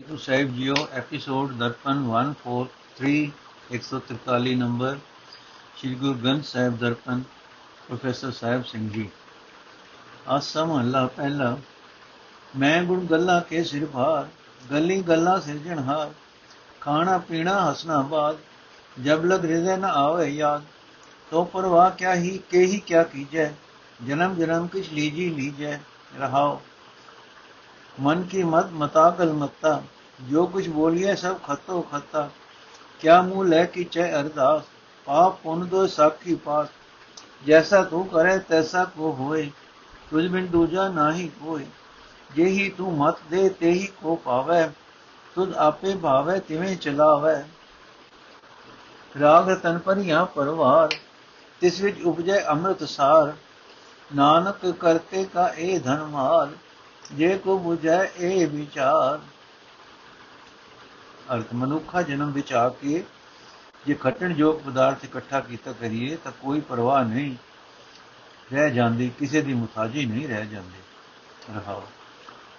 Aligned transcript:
Guru 0.00 0.16
Sahib 0.16 0.54
JIO 0.54 0.74
episode 0.92 1.52
Darpan 1.52 1.98
143 2.12 3.30
143 3.72 4.54
number 4.56 4.98
Shri 5.76 5.94
Guru 5.94 6.14
Granth 6.14 6.44
Sahib 6.44 6.78
Darpan, 6.78 7.22
professor 7.88 8.30
Sahib 8.30 8.64
Singh 8.64 8.90
ji. 8.90 9.08
Asa 10.28 10.64
Mahalla 10.64 11.06
ਪਹਿਲਾ, 11.06 11.58
ਮੈਂ 12.56 12.82
ਗੁਣ 12.82 13.06
ਗੱਲਾਂ 13.06 13.40
ਕੇ 13.40 13.64
ਸਿਰ 13.64 13.86
ਭਾਰ, 13.86 14.28
ਗੱਲੀ 14.72 15.02
ਗੱਲਾਂ 15.02 15.40
ਸਿਰਜਣਹਾਰ 15.40 16.10
ਖਾਣਾ 16.80 17.18
ਪੀਣਾ 17.18 17.72
ਹਸਨਾ 17.72 18.02
ਬਾਦ, 18.02 18.36
ਜਬ 19.02 19.24
ਲਗ 19.24 19.44
ਹਿਰਦੈ 19.44 19.76
ਨ 19.76 19.84
ਆਵੇ 19.84 20.28
ਯਾਦ, 20.28 20.62
ਤੋ 21.30 21.44
ਪਰਵਾਹ 21.44 21.90
ਕਿਆ 21.90 22.14
ਹੀ, 22.14 22.40
ਕੇ 22.50 22.66
ਹੀ 22.66 22.78
ਕਿਆ 22.78 23.02
ਕੀਜੈ, 23.02 23.52
ਜਨਮ 24.06 24.34
ਜਨਮ 24.34 24.66
ਕਿਛ 24.66 24.92
ਲੀਜੀ 24.92 25.30
ਲੀਜੈ, 25.30 25.80
ਰਹਾਓ। 26.18 26.62
मन 27.97 28.23
की 28.23 28.43
मत 28.45 28.69
मताकल 28.73 29.31
मत्ता 29.35 29.73
जो 30.19 30.45
कुछ 30.47 30.67
बोलिए 30.69 31.15
सब 31.17 31.41
खतो 31.43 31.81
खत्ता 31.91 32.21
क्या 33.01 33.21
मुंह 33.21 33.47
लह 33.47 33.65
की 33.67 33.83
चय 33.87 34.09
अरदास 34.13 34.69
पाप 35.07 35.39
पुन 35.43 35.67
दो 35.69 35.85
साखी 35.89 36.35
पास 36.45 36.71
जैसा 37.45 37.83
तू 37.85 38.03
करे 38.13 38.37
तैसा 38.49 38.83
को 38.97 39.11
होए 39.13 39.45
तुझ 40.09 40.25
बिन 40.31 40.49
दूजा 40.49 40.87
नाही 40.91 41.27
कोई 41.37 41.67
जेही 42.29 42.69
तू 42.71 42.91
मत 42.95 43.21
दे 43.29 43.47
तेही 43.59 43.85
को 44.01 44.15
पावे 44.25 44.63
तुझ 45.35 45.53
आपे 45.61 45.93
भावे 46.01 46.39
तिवें 46.41 46.75
चलावे 46.79 47.37
ਰਾਗ 49.15 49.53
ਤਨ 49.53 49.77
ਪਰਿਆ 49.77 50.23
ਪਰਵਾਰ 50.25 50.89
ਤਿਸ 51.61 51.79
ਵਿੱਚ 51.81 52.01
ਉਪਜੈ 52.01 52.39
ਅੰਮ੍ਰਿਤ 52.49 52.83
ਸਾਰ 52.83 53.33
ਨਾਨਕ 54.09 54.65
ਕਰਤੇ 54.81 55.23
ਕਾ 55.23 55.47
ਇਹ 55.47 55.79
ਧਨ 55.79 56.03
ਮਾਲ 56.03 56.51
ਜੇ 57.12 57.38
ਕੋ 57.38 57.72
부ਝੈ 57.72 58.04
ਇਹ 58.16 58.46
ਵਿਚਾਰ। 58.46 59.20
ਅਰਥ, 61.34 61.46
ਮਨੁੱਖਾ 61.54 62.02
ਜਨਮ 62.02 62.32
ਵਿੱਚ 62.32 62.52
ਆ 62.52 62.68
ਕੇ 62.68 63.04
ਜੇ 63.86 63.94
ਖੱਟਣ 63.94 64.32
ਯੋਗ 64.32 64.60
ਪਦਾਰਥ 64.60 65.04
ਇਕੱਠਾ 65.04 65.40
ਕੀਤਾ 65.40 65.72
ਕਰੀਏ 65.72 66.16
ਤਾਂ 66.16 66.32
ਕੋਈ 66.32 66.60
ਪਰਵਾਹ 66.60 67.04
ਨਹੀਂ। 67.04 67.36
ਰਹਿ 68.52 68.70
ਜਾਂਦੀ, 68.70 69.10
ਕਿਸੇ 69.18 69.42
ਦੀ 69.42 69.54
ਮੁਤਾਜੀ 69.54 70.06
ਨਹੀਂ 70.06 70.28
ਰਹਿ 70.28 70.46
ਜਾਂਦੀ। 70.46 70.78
ਰਹਾਓ। 71.54 71.82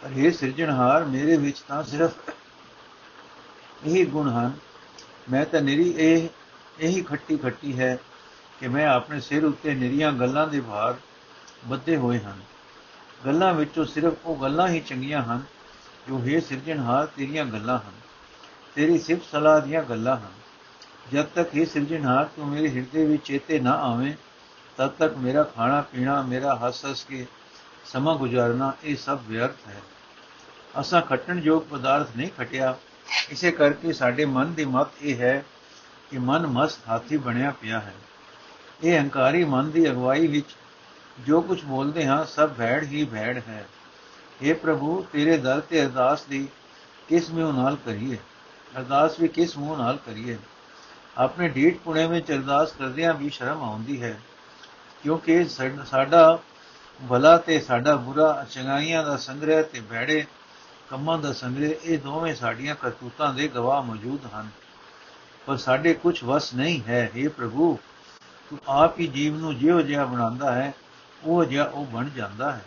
ਪਰ 0.01 0.09
ਇਹ 0.11 0.31
ਸਿਰਜਣਹਾਰ, 0.31 1.03
ਮੇਰੇ 1.03 1.37
ਵਿੱਚ 1.37 1.59
ਤਾਂ 1.59 1.83
ਸਿਰਫ 1.83 2.13
ਇਹੀ 3.85 4.05
ਗੁਣ 4.05 4.29
ਹਨ। 4.29 4.53
ਮੈਂ 5.31 5.45
ਤਾਂ 5.45 5.61
ਨਿਰੀ 5.61 5.93
ਇਹ, 5.97 6.29
ਇਹੀ 6.79 7.01
ਖੱਟੀ 7.01 7.37
ਖੱਟੀ 7.37 7.79
ਹੈ 7.79 7.97
ਕਿ 8.59 8.67
ਮੈਂ 8.67 8.87
ਆਪਣੇ 8.87 9.19
ਸਿਰ 9.19 9.45
ਉੱਤੇ 9.45 9.73
ਨਿਰੀਆਂ 9.73 10.11
ਗੱਲਾਂ 10.11 10.47
ਦੇ 10.47 10.61
ਭਾਰ 10.61 10.95
ਬੱਧੇ 11.65 11.97
ਹੋਏ 11.97 12.19
ਹਨ। 12.19 12.41
ਗੱਲਾਂ 13.25 13.53
ਵਿੱਚੋਂ 13.53 13.85
ਸਿਰਫ 13.85 14.13
ਉਹ 14.25 14.35
ਗੱਲਾਂ 14.35 14.67
ਹੀ 14.67 14.79
ਚੰਗੀਆਂ 14.79 15.23
ਹਨ, 15.23 15.43
ਜੋ 16.07 16.19
ਹੈ 16.19 16.39
ਸਿਰਜਣਹਾਰ 16.39 17.05
ਤੇਰੀਆਂ 17.05 17.45
ਗੱਲਾਂ 17.45 17.77
ਹਨ। 17.77 17.91
ਤੇਰੀ 18.75 18.99
ਸਿਫਤ 18.99 19.23
ਸਲਾਹ 19.31 19.61
ਦੀਆਂ 19.61 19.83
ਗੱਲਾਂ 19.83 20.17
ਹਨ। 20.17 20.31
ਜਦ 21.11 21.25
ਤੱਕ 21.25 21.49
ਇਹ 21.55 21.65
ਸਿਰਜਣਹਾਰ 21.65 22.25
ਤੂੰ 22.25 22.47
ਮੇਰੇ 22.47 22.69
ਹਿਰਦੇ 22.69 23.05
ਵਿੱਚ 23.05 23.23
ਚੇਤੇ 23.23 23.59
ਨਾ 23.59 23.71
ਆਵੇਂ, 23.71 24.13
ਤਦ 24.77 24.87
ਤੱਕ 24.87 25.17
ਮੇਰਾ 25.17 25.43
ਖਾਣਾ, 25.43 25.81
ਪੀਣਾ, 25.81 26.21
ਮੇਰਾ 26.21 26.55
ਹੱਸ 26.55 26.85
ਹੱਸ 26.85 27.03
ਕੇ 27.03 27.25
ਸਮਾਂ 27.85 28.15
ਗੁਜ਼ਾਰਨਾ 28.15 28.73
ਇਹ 28.83 28.95
ਸਭ 28.95 29.19
ਵਿਅਰਥ 29.27 29.67
ਹੈ। 29.67 29.81
ਅਸਾਂ 30.79 31.01
ਖੱਟਣ 31.01 31.39
ਯੋਗ 31.39 31.61
ਪਦਾਰਥ 31.61 32.07
ਨਹੀਂ 32.17 32.29
ਖਟਿਆ। 32.37 32.77
ਇਸੇ 33.29 33.51
ਕਰਕੇ 33.51 33.93
ਸਾਡੇ 33.93 34.25
ਮਨ 34.25 34.53
ਦੀ 34.53 34.65
ਮਤ 34.65 34.87
ਇਹ 35.01 35.17
ਹੈ 35.17 35.45
ਕਿ 36.11 36.17
ਮਨ 36.17 36.47
ਮਸਤ 36.47 36.79
ਹਾਥੀ 36.89 37.17
ਬਣਿਆ 37.17 37.51
ਪਿਆ 37.51 37.79
ਹੈ। 37.79 37.93
ਇਹ 38.83 38.99
ਹੰਕਾਰੀ 38.99 39.43
ਮਨ 39.43 39.71
ਦੀ 39.71 39.91
ਅਗਵਾਈ 39.91 40.27
ਵਿੱਚ 40.27 40.55
ਜੋ 41.17 41.41
ਕੁਝ 41.41 41.63
ਬੋਲਦੇ 41.63 42.05
ਹਾਂ, 42.07 42.23
ਸਭ 42.25 42.49
ਭੈੜ 42.49 42.83
ਹੀ 42.83 43.03
ਭੈੜ 43.05 43.37
ਹੈ। 43.47 43.65
हे 44.41 44.55
ਪ੍ਰਭੂ, 44.55 45.01
ਤੇਰੇ 45.13 45.37
ਦਰ 45.37 45.59
ਤੇ 45.59 45.83
ਅਰਦਾਸ 45.83 46.23
ਦੀ 46.23 46.47
ਕਿਸ 47.07 47.29
ਮੂੰਹ 47.29 47.53
ਨਾਲ 47.53 47.75
ਕਰੀਏ? 47.75 48.17
ਅਰਦਾਸ 48.77 49.19
ਵੀ 49.19 49.27
ਕਿਸ 49.27 49.57
ਮੂੰਹ 49.57 49.77
ਨਾਲ 49.77 49.97
ਕਰੀਏ? 49.97 50.37
ਆਪਣੇ 51.17 51.47
ਢੀਠ 51.49 51.77
ਪੁਣੇ 51.77 52.05
ਵਿੱਚ 52.07 52.31
ਅਰਦਾਸ 52.31 52.71
ਕਰਦਿਆਂ 52.71 53.13
ਵੀ 53.13 53.29
ਸ਼ਰਮ 53.29 53.63
ਆਉਂਦੀ 53.63 54.01
ਹੈ, 54.01 54.19
ਕਿਉਂਕਿ 55.03 55.43
ਸਾਡਾ 55.85 56.39
ਭਲਾ 57.09 57.37
ਤੇ 57.37 57.59
ਸਾਡਾ 57.59 57.95
ਬੁਰਾ, 57.95 58.45
ਚੰਗਾਈਆਂ 58.51 59.03
ਦਾ 59.03 59.17
ਸੰਗ੍ਰਹਿ 59.17 59.63
ਤੇ 59.63 59.79
ਭੈੜੇ 59.79 60.25
ਕੰਮਾਂ 60.89 61.17
ਦਾ 61.17 61.33
ਸੰਗ੍ਰਹਿ, 61.33 61.73
ਇਹ 61.83 61.99
ਦੋਵੇਂ 61.99 62.35
ਸਾਡੀਆਂ 62.35 62.75
ਕਰਤੂਤਾਂ 62.75 63.33
ਦੇ 63.33 63.47
ਗਵਾਹ 63.47 63.81
ਮੌਜੂਦ 63.83 64.25
ਹਨ। 64.35 64.47
ਪਰ 65.45 65.57
ਸਾਡੇ 65.57 65.93
ਕੁਝ 65.93 66.23
ਵਸ 66.23 66.53
ਨਹੀਂ 66.53 66.81
ਹੈ। 66.87 67.09
हे 67.15 67.29
ਪ੍ਰਭੂ, 67.29 67.77
ਤੂੰ 68.49 68.59
ਆਪ 68.67 68.99
ਹੀ 68.99 69.07
ਜੀਵ 69.07 69.35
ਨੂੰ 69.35 69.57
ਜਿਉ 69.57 69.81
ਜਿਹਾ 69.81 70.05
ਬਣਾਉਂਦਾ 70.05 70.51
ਹੈ 70.51 70.73
ਉਹ 71.25 71.45
ਜਿਹਾ 71.45 71.65
ਉਹ 71.65 71.85
ਬਣ 71.85 72.09
ਜਾਂਦਾ 72.09 72.51
ਹੈ। 72.51 72.65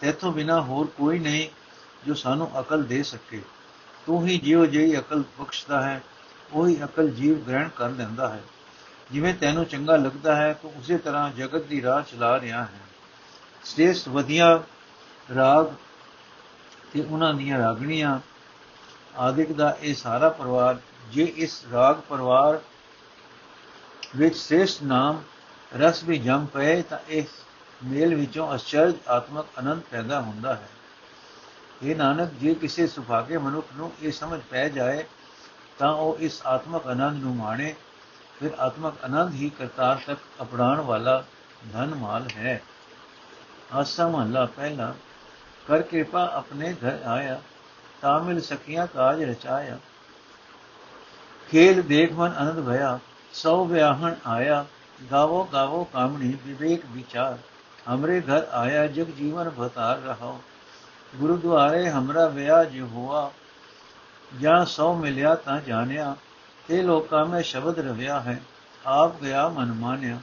ਤੇਥੋਂ 0.00 0.32
ਬਿਨਾ 0.32 0.60
ਹੋਰ 0.60 0.86
ਕੋਈ 0.86 1.18
ਨਹੀਂ 1.18 1.48
ਜੋ 2.06 2.14
ਸਾਨੂੰ 2.14 2.60
ਅਕਲ 2.60 2.82
ਦੇ 2.82 3.02
ਸਕੇ। 3.02 3.42
ਤੂੰ 4.06 4.26
ਹੀ 4.26 4.38
ਜਿਉ 4.38 4.66
ਜਿਹੀ 4.66 4.98
ਅਕਲ 4.98 5.22
ਬਖਸ਼ਦਾ 5.38 5.82
ਹੈ, 5.82 6.02
ਉਹੀ 6.52 6.84
ਅਕਲ 6.84 7.10
ਜੀਵ 7.10 7.38
ਗ੍ਰਹਿਣ 7.38 7.68
ਕਰ 7.68 7.88
ਲੈਂਦਾ 7.88 8.28
ਹੈ। 8.28 8.42
ਜਿਵੇਂ 9.12 9.34
ਤੈਨੂੰ 9.34 9.64
ਚੰਗਾ 9.64 9.96
ਲੱਗਦਾ 9.96 10.36
ਹੈ, 10.36 10.52
ਤੂੰ 10.52 10.72
ਉਸੇ 10.76 10.98
ਤਰ੍ਹਾਂ 10.98 11.30
ਜਗਤ 11.30 11.62
ਦੀ 11.64 11.82
ਰਾਹ 11.82 12.02
ਚਲਾ 12.02 12.40
ਰਿਹਾ 12.40 12.62
ਹੈ। 12.62 12.80
ਸ੍ਰੇਸ਼ਟ 13.64 14.08
ਵਧੀਆ 14.08 14.62
ਰਾਗ 15.34 15.66
ਤੇ 16.92 17.00
ਉਹਨਾਂ 17.00 17.34
ਦੀਆਂ 17.34 17.58
ਰਾਗਣੀਆਂ, 17.58 18.20
ਆਦਿਕ 19.16 19.52
ਦਾ 19.52 19.76
ਇਹ 19.80 19.94
ਸਾਰਾ 19.94 20.28
ਪਰਿਵਾਰ, 20.28 20.76
ਜੇ 21.10 21.24
ਇਸ 21.36 21.64
ਰਾਗ 21.72 21.96
ਪਰਿਵਾਰ 21.96 22.60
ਵਿੱਚ 24.16 24.36
ਸ੍ਰੇਸ਼ਟ 24.36 24.82
ਨਾਮ 24.82 25.22
ਰਸ 25.78 26.04
ਵੀ 26.04 26.18
ਜੰਮ 26.18 26.46
ਪਏ 26.46 26.82
ਤਾਂ 26.82 26.98
ਇਸ 27.08 27.26
ਮੇਲ 27.84 28.14
ਵਿੱਚੋਂ 28.14 28.54
ਅਚਰਜ 28.54 28.94
ਆਤਮਕ 29.08 29.46
ਆਨੰਦ 29.58 29.82
ਪੈਦਾ 29.90 30.20
ਹੁੰਦਾ 30.20 30.54
ਹੈ। 30.54 30.68
ਇਹ 31.82 31.96
ਨਾਨਕ, 31.96 32.30
ਜੇ 32.32 32.54
ਕਿਸੇ 32.54 32.86
ਸੁਭਾਗੇ 32.86 33.38
ਮਨੁੱਖ 33.38 33.66
ਨੂੰ 33.76 33.92
ਇਹ 34.02 34.12
ਸਮਝ 34.12 34.40
ਪੈ 34.50 34.68
ਜਾਏ, 34.68 35.04
ਤਾਂ 35.78 35.92
ਉਹ 35.92 36.16
ਇਸ 36.20 36.46
ਆਤਮਕ 36.46 36.86
ਆਨੰਦ 36.86 37.22
ਨੂੰ 37.22 37.36
ਮਾਣੇ। 37.36 37.74
ਫਿਰ 38.40 38.50
ਆਤਮਕ 38.58 39.04
ਆਨੰਦ 39.04 39.34
ਹੀ 39.34 39.50
ਕਰਤਾਰ 39.50 39.98
ਤੱਕ 40.06 40.18
ਅਪਣਾਉਣ 40.42 40.80
ਵਾਲਾ 40.80 41.24
ਧਨ 41.72 41.94
ਮਾਲ 41.94 42.28
ਹੈ। 42.36 42.62
ਆਸਾ 43.74 44.08
ਮਹਲਾ 44.08 44.46
ਪਹਿਲਾ, 44.46 44.94
ਕਰ 45.66 45.82
ਕਿਰਪਾ 45.82 46.30
ਆਪਣੇ 46.34 46.72
ਘਰ 46.72 47.02
ਆਇਆ, 47.02 47.40
ਤਾਂ 48.00 48.24
ਮਿਲ 48.24 48.40
ਸਕੀਆਂ 48.40 48.86
ਕਾਜ 48.86 49.22
ਰਚਾਇਆ। 49.22 49.78
ਖੇਲ 51.50 51.82
ਦੇਖ 51.82 52.12
ਮਨ 52.12 52.32
ਆਨੰਦ 52.32 52.66
ਭਇਆ 52.66 52.98
ਸਭ 53.32 53.66
ਵਿਆਹਣ 53.70 54.14
ਆਇਆ 54.26 54.66
ਗਾਵੋ 55.12 55.44
ਗਾਵੋ 55.44 55.84
ਕਾਮਣੀ 55.84 56.38
ਵਿਵੇਕ 56.44 56.82
ਵਿਚਾਰ। 56.86 57.38
हमरे 57.87 58.15
घर 58.21 58.41
आया 58.55 58.81
जग 58.89 59.13
जीवन 59.13 59.47
भतार 59.51 60.01
रहो 60.01 60.33
गुरुद्वारे 61.13 61.85
हमरा 61.89 62.25
व्याज 62.33 62.81
हुआ 62.91 63.29
ਜਾਂ 64.41 64.65
ਸੌ 64.65 64.93
ਮਿਲਿਆ 64.93 65.33
ਤਾਂ 65.35 65.59
ਜਾਣਿਆ 65.61 66.15
ਤੇ 66.67 66.81
ਲੋਕਾਂ 66.81 67.25
ਮੈਂ 67.25 67.41
ਸ਼ਬਦ 67.41 67.79
ਰਵਿਆ 67.79 68.19
ਹੈ 68.19 68.41
ਆਪ 68.85 69.21
ਗਿਆ 69.21 69.47
ਮਨ 69.49 69.71
ਮਾਨਿਆ 69.71 70.19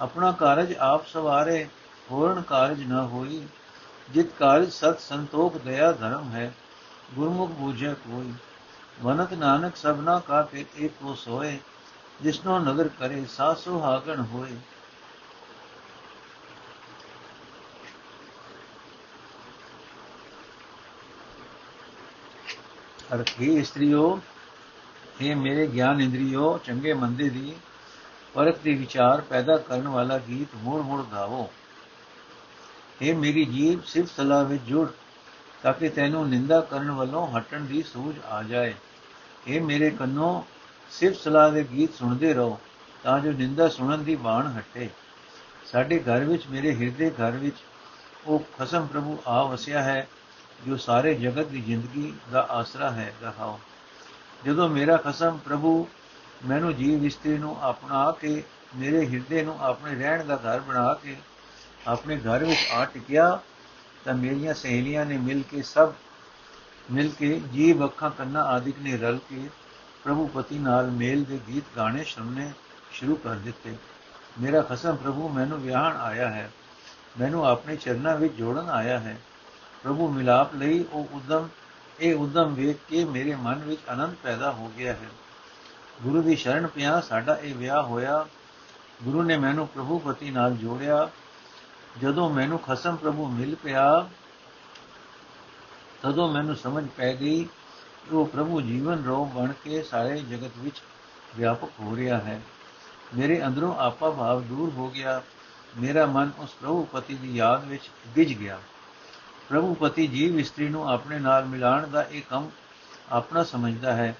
ਆਪਣਾ 0.00 0.32
ਕਾਰਜ 0.32 0.74
ਆਪ 0.80 1.06
ਸਵਾਰੇ 1.06 1.66
ਹੋਰਨ 2.10 2.42
ਕਾਰਜ 2.42 2.82
ਨਾ 2.82 3.02
ਹੋਈ 3.02 3.42
ਜਿਤ 4.10 4.32
ਕਾਰਜ 4.38 4.70
ਸਤ 4.70 5.00
ਸੰਤੋਖ 5.00 5.56
ਦਇਆ 5.56 5.90
ਧਰਮ 5.92 6.30
ਹੈ 6.30 6.52
ਗੁਰਮੁਖ 7.14 7.50
ਬੂਝੇ 7.50 7.94
ਕੋਈ 7.94 8.32
ਵਨਤ 9.02 9.32
ਨਾਨਕ 9.32 9.76
ਸਭਨਾ 9.76 10.18
ਕਾ 10.18 10.42
ਤੇ 10.42 10.64
ਏਕ 10.78 10.92
ਕੋ 11.02 11.14
ਸੋਏ 11.14 11.58
ਜਿਸਨੋ 12.22 12.58
ਨਗਰ 12.58 12.88
ਕਰੇ 12.88 13.24
ਸਾਸੁ 13.24 13.80
ਹਾਗਣ 13.80 14.20
ਹੋਏ 14.20 14.56
ਅਰਥੀ 23.13 23.57
ਇਸਤਰੀਓ 23.57 24.21
ਇਹ 25.21 25.35
ਮੇਰੇ 25.35 25.67
ਗਿਆਨ 25.67 26.01
ਇੰਦਰੀਓ, 26.01 26.57
ਚੰਗੇ 26.57 26.93
ਮੰਦੇ 26.93 27.29
ਦੀ 27.29 27.55
ਪਰਖ 28.33 28.59
ਦੀ 28.59 28.73
ਵਿਚਾਰ 28.73 29.21
ਪੈਦਾ 29.21 29.57
ਕਰਨ 29.57 29.87
ਵਾਲਾ 29.87 30.17
ਗੀਤ 30.17 30.47
ਮੋੜ 30.55 30.81
ਮੋੜ 30.81 31.05
ਗਾਵੋ। 31.11 31.49
ਇਹ 33.01 33.15
ਮੇਰੀ 33.15 33.45
ਜੀਬ 33.45 33.83
ਸਿਰਫ 33.83 34.15
ਸਲਾਹ 34.15 34.45
ਵਿੱਚ 34.45 34.63
ਜੁੜ, 34.63 34.89
ਤਾਂ 35.63 35.73
ਕਿ 35.73 35.89
ਤੈਨੂੰ 35.89 36.29
ਨਿੰਦਾ 36.29 36.61
ਕਰਨ 36.61 36.91
ਵੱਲੋਂ 36.91 37.27
ਹਟਣ 37.27 37.61
ਦੀ 37.61 37.83
ਸੂਝ 37.83 38.15
ਆ 38.25 38.43
ਜਾਏ। 38.43 38.73
ਇਹ 39.47 39.61
ਮੇਰੇ 39.61 39.89
ਕੰਨੋਂ 39.89 40.41
ਸਿਰਫ 40.91 41.15
ਸਲਾਹ 41.15 41.51
ਦੇ 41.51 41.65
ਗੀਤ 41.71 41.93
ਸੁਣਦੇ 41.93 42.33
ਰਹੋ, 42.33 42.59
ਤਾਂ 43.03 43.19
ਜੋ 43.19 43.31
ਨਿੰਦਾ 43.31 43.67
ਸੁਣਨ 43.67 44.03
ਦੀ 44.03 44.15
ਬਾਣ 44.15 44.59
ਹਟੇ। 44.59 44.89
ਸਾਡੇ 45.71 45.99
ਘਰ 45.99 46.23
ਵਿੱਚ, 46.23 46.47
ਮੇਰੇ 46.47 46.75
ਹਿਰਦੇ 46.75 47.09
ਘਰ 47.09 47.31
ਵਿੱਚ, 47.31 47.55
ਉਹ 48.25 48.43
ਖਸਮ 48.59 48.87
ਪ੍ਰਭੂ 48.87 49.17
ਆ 49.27 49.43
ਵਸਿਆ 49.43 49.83
ਹੈ। 49.83 50.07
ਜੋ 50.67 50.77
ਸਾਰੇ 50.77 51.13
ਜਗਤ 51.13 51.45
ਦੀ 51.45 51.61
ਜ਼ਿੰਦਗੀ 51.61 52.13
ਦਾ 52.31 52.47
ਆਸਰਾ 52.49 52.91
ਹੈ, 52.91 53.13
ਰਹਾਓ। 53.21 53.59
ਜਦੋਂ 54.45 54.69
ਮੇਰਾ 54.69 54.97
ਖਸਮ 54.97 55.37
ਪ੍ਰਭੂ 55.37 55.87
ਮੈਨੂੰ 56.47 56.75
ਜੀਵ 56.75 57.05
ਇਸਤਰੀ 57.05 57.37
ਨੂੰ 57.37 57.63
ਆਪਣਾ 57.63 58.11
ਕੇ, 58.11 58.43
ਮੇਰੇ 58.75 59.05
ਹਿਰਦੇ 59.05 59.43
ਨੂੰ 59.43 59.63
ਆਪਣੇ 59.63 59.95
ਰਹਿਣ 59.95 60.23
ਦਾ 60.23 60.35
ਘਰ 60.35 60.59
ਬਣਾ 60.59 60.93
ਕੇ, 60.93 61.17
ਆਪਣੇ 61.87 62.17
ਘਰ 62.17 62.43
ਵਿੱਚ 62.43 62.59
ਆ 62.71 62.85
ਟਿਕਿਆ, 62.85 63.39
ਤਾਂ 64.05 64.13
ਮੇਰੀਆਂ 64.13 64.53
ਸਹੇਲੀਆਂ 64.53 65.05
ਨੇ 65.05 65.17
ਮਿਲ 65.17 65.43
ਕੇ 65.51 65.61
ਸਭ, 65.61 65.93
ਮਿਲ 66.91 67.09
ਕੇ 67.09 67.41
ਜੀਵ 67.53 67.85
ਅੱਖਾਂ 67.85 68.11
ਕੰਨਾਂ 68.11 68.43
ਆਦਿਕ 68.43 68.75
ਨੇ 68.79 68.97
ਰਲ 68.97 69.19
ਕੇ 69.29 69.49
ਪ੍ਰਭੂ 70.03 70.27
ਪਤੀ 70.27 70.59
ਨਾਲ 70.59 70.91
ਮੇਲ 70.91 71.23
ਦੇ 71.23 71.39
ਗੀਤ 71.47 71.63
ਗਾਣੇ 71.77 72.03
ਸੁਣਨੇ 72.03 72.51
ਸ਼ੁਰੂ 72.91 73.15
ਕਰ 73.15 73.35
ਦਿੱਤੇ। 73.35 73.75
ਮੇਰਾ 74.41 74.61
ਖਸਮ 74.61 74.95
ਪ੍ਰਭੂ 74.95 75.29
ਮੈਨੂੰ 75.29 75.61
ਵਿਆਹਣ 75.61 75.97
ਆਇਆ 75.97 76.29
ਹੈ। 76.29 76.51
ਮੈਨੂੰ 77.19 77.47
ਆਪਣੇ 77.47 77.75
ਚਰਨਾਂ 77.75 78.17
ਵਿੱਚ 78.17 78.33
ਜੋੜਨ 78.33 78.69
ਆਇਆ 78.69 78.99
ਹੈ। 78.99 79.17
ਪ੍ਰਭੂ 79.85 80.07
ਮਿਲਾਪ 80.07 80.55
ਲਈ 80.55 80.85
ਉਹ 80.91 81.07
ਉਦਮ, 81.13 81.49
ਇਹ 81.99 82.15
ਉਦਮ 82.15 82.53
ਵੇਖ 82.53 82.77
ਕੇ 82.89 83.05
ਮੇਰੇ 83.05 83.35
ਮਨ 83.35 83.55
ਵਿੱਚ 83.55 83.81
ਆਨੰਦ 83.89 84.15
ਪੈਦਾ 84.23 84.51
ਹੋ 84.51 84.71
ਗਿਆ 84.77 84.93
ਹੈ। 84.93 85.09
ਗੁਰੂ 86.01 86.21
ਦੀ 86.21 86.35
ਸ਼ਰਨ 86.35 86.67
ਪਿਆ, 86.67 87.01
ਸਾਡਾ 87.01 87.35
ਇਹ 87.35 87.55
ਵਿਆਹ 87.55 87.83
ਹੋਇਆ। 87.83 88.25
ਗੁਰੂ 89.03 89.23
ਨੇ 89.23 89.37
ਮੈਨੂੰ 89.37 89.67
ਪ੍ਰਭੂ 89.67 89.99
ਪਤੀ 89.99 90.31
ਨਾਲ 90.31 90.53
ਜੋੜਿਆ। 90.53 91.09
ਜਦੋਂ 92.01 92.29
ਮੈਨੂੰ 92.29 92.59
ਖਸਮ 92.59 92.95
ਪ੍ਰਭੂ 92.95 93.27
ਮਿਲ 93.27 93.55
ਪਿਆ, 93.55 94.09
ਤਦੋਂ 96.01 96.33
ਮੈਨੂੰ 96.33 96.55
ਸਮਝ 96.55 96.87
ਪੈ 96.97 97.15
ਗਈ 97.15 97.47
ਉਹ 98.11 98.25
ਪ੍ਰਭੂ 98.25 98.61
ਜੀਵਨ 98.61 99.03
ਰੋਗ 99.03 99.27
ਬਣ 99.27 99.51
ਕੇ 99.63 99.83
ਸਾਰੇ 99.83 100.19
ਜਗਤ 100.19 100.51
ਵਿੱਚ 100.57 100.81
ਵਿਆਪਕ 101.37 101.69
ਹੋ 101.79 101.95
ਰਿਹਾ 101.95 102.17
ਹੈ। 102.17 102.41
ਮੇਰੇ 103.17 103.45
ਅੰਦਰੋਂ 103.45 103.75
ਆਪਾ 103.75 104.09
ਭਾਵ 104.09 104.41
ਦੂਰ 104.41 104.69
ਹੋ 104.69 104.87
ਗਿਆ। 104.87 105.21
ਮੇਰਾ 105.77 106.05
ਮਨ 106.05 106.31
ਉਸ 106.37 106.53
ਪ੍ਰਭੂ 106.53 106.83
ਪਤੀ 106.85 107.15
ਦੀ 107.15 107.35
ਯਾਦ 107.35 107.65
ਵਿੱਚ 107.65 107.83
ਗਿਜ 108.17 108.33
ਗਿਆ। 108.33 108.59
ਪ੍ਰਭੂ 109.49 109.73
ਪਤੀ 109.73 110.07
ਜੀਵ 110.07 110.39
ਇਸਤਰੀ 110.39 110.69
ਨੂੰ 110.69 110.89
ਆਪਣੇ 110.89 111.19
ਨਾਲ 111.19 111.45
ਮਿਲਾਣ 111.45 111.87
ਦਾ 111.87 112.03
ਇਹ 112.03 112.21
ਕੰਮ 112.29 112.49
ਆਪਣਾ 113.11 113.43
ਸਮਝਦਾ 113.43 113.93
ਹੈ, 113.93 114.15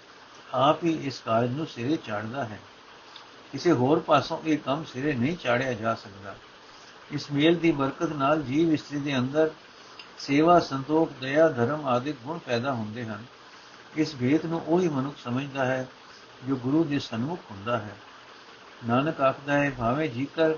ਆਪ 0.53 0.83
ਹੀ 0.83 0.93
ਇਸ 1.03 1.21
ਕਾਰਜ 1.25 1.51
ਨੂੰ 1.51 1.67
ਸਿਰੇ 1.67 1.95
ਚਾੜਦਾ 1.95 2.43
ਹੈ। 2.43 2.59
ਕਿਸੇ 3.51 3.71
ਹੋਰ 3.71 3.99
ਪਾਸੋਂ 3.99 4.39
ਇਹ 4.45 4.57
ਕੰਮ 4.57 4.83
ਸਿਰੇ 4.83 5.13
ਨਹੀਂ 5.13 5.37
ਚਾੜਿਆ 5.37 5.73
ਜਾ 5.73 5.95
ਸਕਦਾ। 5.95 6.35
ਇਸ 7.11 7.31
ਮੇਲ 7.31 7.55
ਦੀ 7.55 7.71
ਬਰਕਤ 7.71 8.11
ਨਾਲ 8.13 8.41
ਜੀਵ 8.41 8.73
ਇਸਤਰੀ 8.73 8.99
ਦੇ 8.99 9.17
ਅੰਦਰ 9.17 9.51
ਸੇਵਾ, 10.19 10.59
ਸੰਤੋਖ, 10.59 11.11
ਦਇਆ, 11.21 11.47
ਧਰਮ 11.47 11.87
ਆਦਿ 11.87 12.13
ਗੁਣ 12.23 12.37
ਪੈਦਾ 12.37 12.73
ਹੁੰਦੇ 12.73 13.05
ਹਨ। 13.05 13.23
ਇਸ 13.97 14.15
ਵੇਦ 14.15 14.45
ਨੂੰ 14.45 14.61
ਉਹੀ 14.67 14.89
ਮਨੁੱਖ 14.89 15.17
ਸਮਝਦਾ 15.17 15.65
ਹੈ 15.65 15.87
ਜੋ 16.47 16.55
ਗੁਰੂ 16.55 16.83
ਦੇ 16.83 16.99
ਸਨਮੁਖ 16.99 17.39
ਹੁੰਦਾ 17.51 17.77
ਹੈ। 17.77 17.95
ਨਾਨਕ 18.87 19.21
ਆਖਦਾ 19.21 19.53
ਹੈ, 19.53 19.71
ਭਾਵੇਂ 19.77 20.09
ਜੀਕਰ 20.09 20.55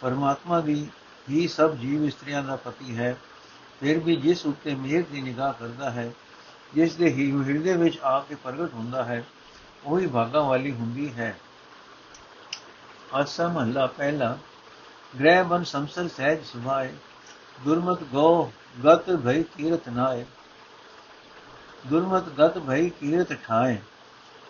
ਪਰਮਾਤਮਾ 0.00 0.60
ਦੀ 0.60 0.88
ਹੀ 1.30 1.48
ਸਭ 1.48 1.74
ਜੀਵ 1.74 2.04
ਇਸਤਰੀਆਂ 2.04 2.42
ਦਾ 2.42 2.56
ਪਤੀ 2.56 2.98
ਹੈ 2.98 3.16
ਫਿਰ 3.80 3.98
ਵੀ 3.98 4.16
ਜਿਸ 4.16 4.46
ਉੱਤੇ 4.46 4.74
ਮਿਹਰ 4.74 5.02
ਦੀ 5.12 5.20
ਨਿਗਾਹ 5.20 5.52
ਕਰਦਾ 5.52 5.90
ਹੈ, 5.90 6.12
ਜਿਸ 6.74 6.94
ਦੇ 6.94 7.08
ਹੀ, 7.08 7.30
ਹਿਰਦੇ 7.42 7.76
ਵਿੱਚ 7.76 7.98
ਆ 7.98 8.20
ਕੇ 8.20 8.34
ਪ੍ਰਗਟ 8.34 8.74
ਹੁੰਦਾ 8.74 9.04
ਹੈ, 9.04 9.24
ਉਹੀ 9.84 10.06
ਭਾਗਾ 10.06 10.40
ਵਾਲੀ 10.40 10.72
ਹੁੰਦੀ 10.72 11.12
ਹੈ। 11.12 11.38
ਅਸਾ 13.22 13.48
ਮਹਲਾ 13.48 13.86
ਪਹਿਲਾ, 13.86 14.38
ਗ੍ਰਹਿ 15.20 15.42
ਬਨ 15.44 15.64
ਸੰਸਰ 15.64 16.08
ਸਹਿਜ 16.08 16.44
ਸੁਭਾਏ, 16.44 16.92
ਦੁਰਮਤ 17.64 18.02
ਗੋ 18.02 18.52
ਗਤ 18.84 19.10
ਭਈ 19.10 19.42
ਕੀਰਤ 19.42 19.88
ਨਾਏ। 19.88 20.24
ਦੁਰਮਤ 21.86 22.28
ਗਤ 22.40 22.58
ਭਈ 22.58 22.90
ਕੀਰਤ 22.90 23.32
ਠਾਏ, 23.32 23.78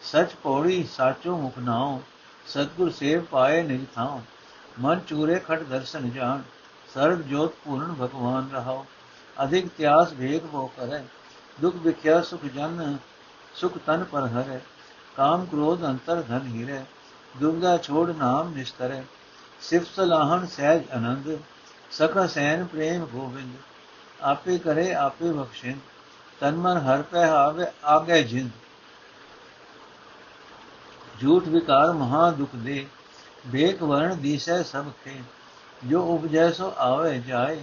ਸਚ 0.03 0.35
ਪੌੜੀ 0.43 0.85
ਸਾਚੋ 0.85 1.37
ਮੁਖ 1.37 1.59
ਨਾਉ, 1.59 2.01
ਸਤਗੁਰ 2.47 2.91
ਸੇਵ 2.91 3.25
ਪਾਏ 3.25 3.63
ਨਿਜ 3.63 3.85
ਥਾਉ। 3.95 4.21
ਮਨ 4.81 5.01
ਚੂਰੇ 5.01 5.39
ਖਟ 5.39 5.63
ਦਰਸ਼ਨ 5.63 6.11
ਜਾਣ, 6.11 6.43
ਸਰਬ 6.95 7.23
ਜੋਤ 7.23 7.55
ਪੂਰਨ 7.65 7.95
ਭਗਵਾਨ 7.95 8.51
ਰਹਾਓ 8.53 8.87
ਅਧਿਕ 9.45 9.69
ਤਿਆਸ 9.79 10.13
ਵੇਗ 10.13 10.43
ਬੋ 10.43 10.71
ਕਰੇ, 10.77 11.03
ਦੁਖ 11.61 11.75
ਵਿਖਿਆ 11.75 12.21
ਸੁਖ 12.23 12.45
ਜਨ, 12.45 12.97
ਸੁਖ 13.55 13.79
ਤਨ 13.87 14.05
ਪਰ 14.05 14.27
ਹਰੇ, 14.27 14.61
ਕਾਮ 15.17 15.47
ਕ੍ਰੋਧ 15.47 15.85
ਅੰਤਰ 15.85 16.23
ਧਨ 16.23 16.47
ਹੀਰੇ, 16.47 16.85
ਦੁਰਗਾ 17.41 17.77
ਛੋੜ 17.79 18.11
ਨਾਮ 18.11 18.55
ਨਿਸ਼ਤਰੇ, 18.55 19.03
ਸਿਫਤ 19.61 19.87
ਸਲਾਹਣ 19.87 20.47
ਸਹਿਜ 20.47 20.83
ਆਨੰਦ 20.91 21.39
ਸਖਾ 21.91 22.27
ਸੈਨ 22.27 22.65
ਪ੍ਰੇਮ 22.65 23.07
ਗੋਬਿੰਦ 23.07 23.57
ਆਪੇ 24.23 24.59
ਕਰੇ, 24.59 24.95
ਆਪੇ 24.95 25.33
ਬਖਸ਼ਿੰ 25.33 25.75
ਤਨ 26.41 26.57
ਮਨ 26.57 26.77
ਹਰ 26.77 27.03
ਪੈ 27.03 27.29
ਆਵੇ 27.29 27.67
ਆਗੇ 27.85 28.23
ਜਿੰਦ। 28.23 28.51
ਝੂਠ 31.23 31.49
ਵਿਕਾਰ 31.49 31.93
ਮਹਾ 31.93 32.31
ਦੁਖ 32.31 32.57
ਦੇ, 32.57 32.87
ਬੇਕ 33.47 33.83
ਵਰਣ 33.83 34.15
ਦੀਸੈ 34.15 34.63
ਸਭ 34.63 34.85
ਕੇ 35.05 35.21
ਜੋ 35.87 36.03
ਉਪਜੈ 36.03 36.51
ਸੋ 36.53 36.73
ਆਵੇ 36.79 37.19
ਜਾਏ 37.19 37.61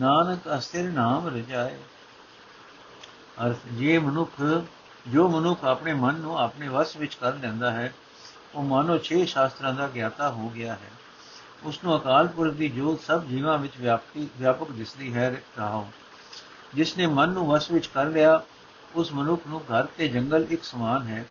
ਨਾਨਕ 0.00 0.58
ਅਸਥਿਰ 0.58 0.90
ਨਾਮ 0.90 1.28
ਰਜਾਏ। 1.28 1.76
ਅਰਥ, 3.46 3.56
ਜੇ 3.72 3.98
ਮਨੁੱਖ, 3.98 4.64
ਜੋ 5.08 5.28
ਮਨੁੱਖ 5.28 5.64
ਆਪਣੇ 5.64 5.94
ਮਨ 5.94 6.14
ਨੂੰ 6.14 6.38
ਆਪਣੇ 6.38 6.68
ਵਸ 6.68 6.96
ਵਿੱਚ 6.96 7.14
ਕਰ 7.14 7.34
ਲੈਂਦਾ 7.34 7.70
ਹੈ, 7.70 7.94
ਉਹ 8.54 8.62
ਮਾਨੋ 8.62 8.98
ਛੇ 8.98 9.26
ਸ਼ਾਸਤਰਾਂ 9.26 9.72
ਦਾ 9.72 9.88
ਗਿਆਤਾ 9.88 10.30
ਹੋ 10.30 10.48
ਗਿਆ 10.48 10.72
ਹੈ। 10.72 10.90
ਉਸ 11.62 11.84
ਨੂੰ 11.84 11.96
ਅਕਾਲ 11.96 12.28
ਪੁਰਖ 12.28 12.54
ਦੀ 12.54 12.68
ਜੋਤ 12.68 13.00
ਸਭ 13.00 13.24
ਜੀਵਾਂ 13.24 13.58
ਵਿੱਚ 13.58 13.72
ਵਿਆਪਤੀ 13.80 14.28
ਵਿਆਪਕ 14.38 14.70
ਦਿਸਦੀ 14.70 15.14
ਹੈ 15.14 15.42
ਰਹਾਉ। 15.58 15.86
ਜਿਸ 16.74 16.98
ਨੇ 16.98 17.06
ਮਨ 17.06 17.28
ਨੂੰ 17.28 17.46
ਵਸ 17.46 17.70
ਵਿੱਚ 17.70 17.86
ਕਰ 17.86 18.06
ਲਿਆ, 18.06 18.42
ਉਸ 18.94 19.12
ਮਨੁੱਖ 19.12 19.42
ਨੂੰ 19.46 19.60
ਘਰ 19.60 19.84
ਤੇ 19.84 20.08
ਜੰਗਲ 20.08 20.46
ਇੱਕ 20.50 20.64
ਸਮਾਨ 20.64 21.02
ਹੈ, 21.02 21.24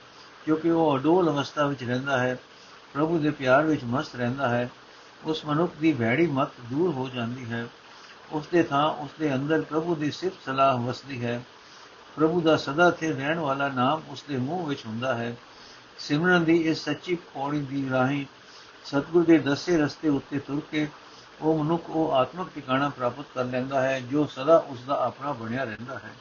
ਕਿਉਂਕਿ 0.46 0.72
ਉਹ 0.72 0.98
ਅਡੋਲ 0.98 1.30
ਅਵਸਥਾ 1.30 1.66
ਵਿੱਚ 1.66 1.84
ਰਹਿੰਦਾ 1.84 2.20
ਹੈ, 2.20 2.38
ਪ੍ਰਭੂ 2.94 3.20
ਦੇ 3.20 3.30
ਪਿਆਰ 3.30 3.64
ਵਿੱਚ 3.64 3.84
ਮਸਤ 3.84 4.16
ਰਹਿੰਦਾ 4.16 4.50
ਹੈ। 4.50 4.70
ਉਸ 5.24 5.46
ਮਨੁੱਖ 5.46 5.76
ਦੀ 5.76 5.94
ਵੈੜੀ 5.94 6.28
ਮਤ 6.28 6.50
ਦੂਰ 6.70 6.94
ਹੋ 6.94 7.10
ਜਾਂਦੀ 7.10 7.52
ਹੈ। 7.52 7.66
ਉਸ 8.34 8.48
ਦੇ 8.48 8.64
ਥਾਂ 8.64 8.90
ਉਸ 8.90 9.10
ਦੇ 9.20 9.36
ਅੰਦਰ 9.36 9.62
ਪ੍ਰਭੂ 9.62 9.96
ਦੀ 9.96 10.12
ਸਿਫਤ 10.12 10.46
ਸਲਾਹ 10.46 10.78
ਵਸਦੀ 10.78 11.26
ਹੈ। 11.26 11.42
ਪ੍ਰਭੂ 12.16 12.42
ਦਾ 12.42 12.58
ਸਦਾ 12.58 12.92
ਤੇ 12.92 13.12
ਰਹਿਣ 13.12 13.40
ਵਾਲਾ 13.40 13.70
ਨਾਮ 13.70 14.02
ਉਸ 14.10 14.24
ਦੇ 14.28 14.38
ਮੂੰਹ 14.38 14.68
ਵਿੱਚ 14.68 14.86
ਹੁੰਦਾ 14.86 15.16
ਹੈ। 15.16 15.36
ਸਿਮਰਨ 16.00 16.44
ਦੀ 16.44 16.58
ਇਸ 16.58 16.84
ਸੱਚੀ 16.84 17.16
ਪੌੜੀ 17.16 17.60
ਦੀ 17.60 17.90
ਰਾਹੀਂ 17.90 18.26
ਸਤਗੁਰ 18.86 19.24
ਦੇ 19.24 19.38
ਦੱਸੇ 19.38 19.78
ਰਸਤੇ 19.78 20.10
ਉੱਤੇ 20.10 20.40
ਤੁਰ 20.40 20.62
ਕੇ 20.72 20.88
ਉਹ 21.42 21.64
ਮਨੁੱਖ, 21.64 21.90
ਉਹ 21.90 22.12
ਆਤਮਿਕ 22.12 22.48
ਟਿਕਾਣਾ 22.56 22.90
ਪ੍ਰਾਪਤ 22.90 23.26
ਕਰ 23.36 23.46
ਲੈਂਦਾ 23.46 23.82
ਹੈ, 23.82 24.00
ਜੋ 24.00 24.26
ਸਦਾ 24.26 24.58
ਉਸ 24.58 24.82
ਦਾ 24.84 25.06
ਆਪਣਾ 25.06 25.32
ਬਣਿਆ 25.32 25.64
ਰਹਿੰਦਾ 25.64 26.00
ਹੈ। 26.00 26.14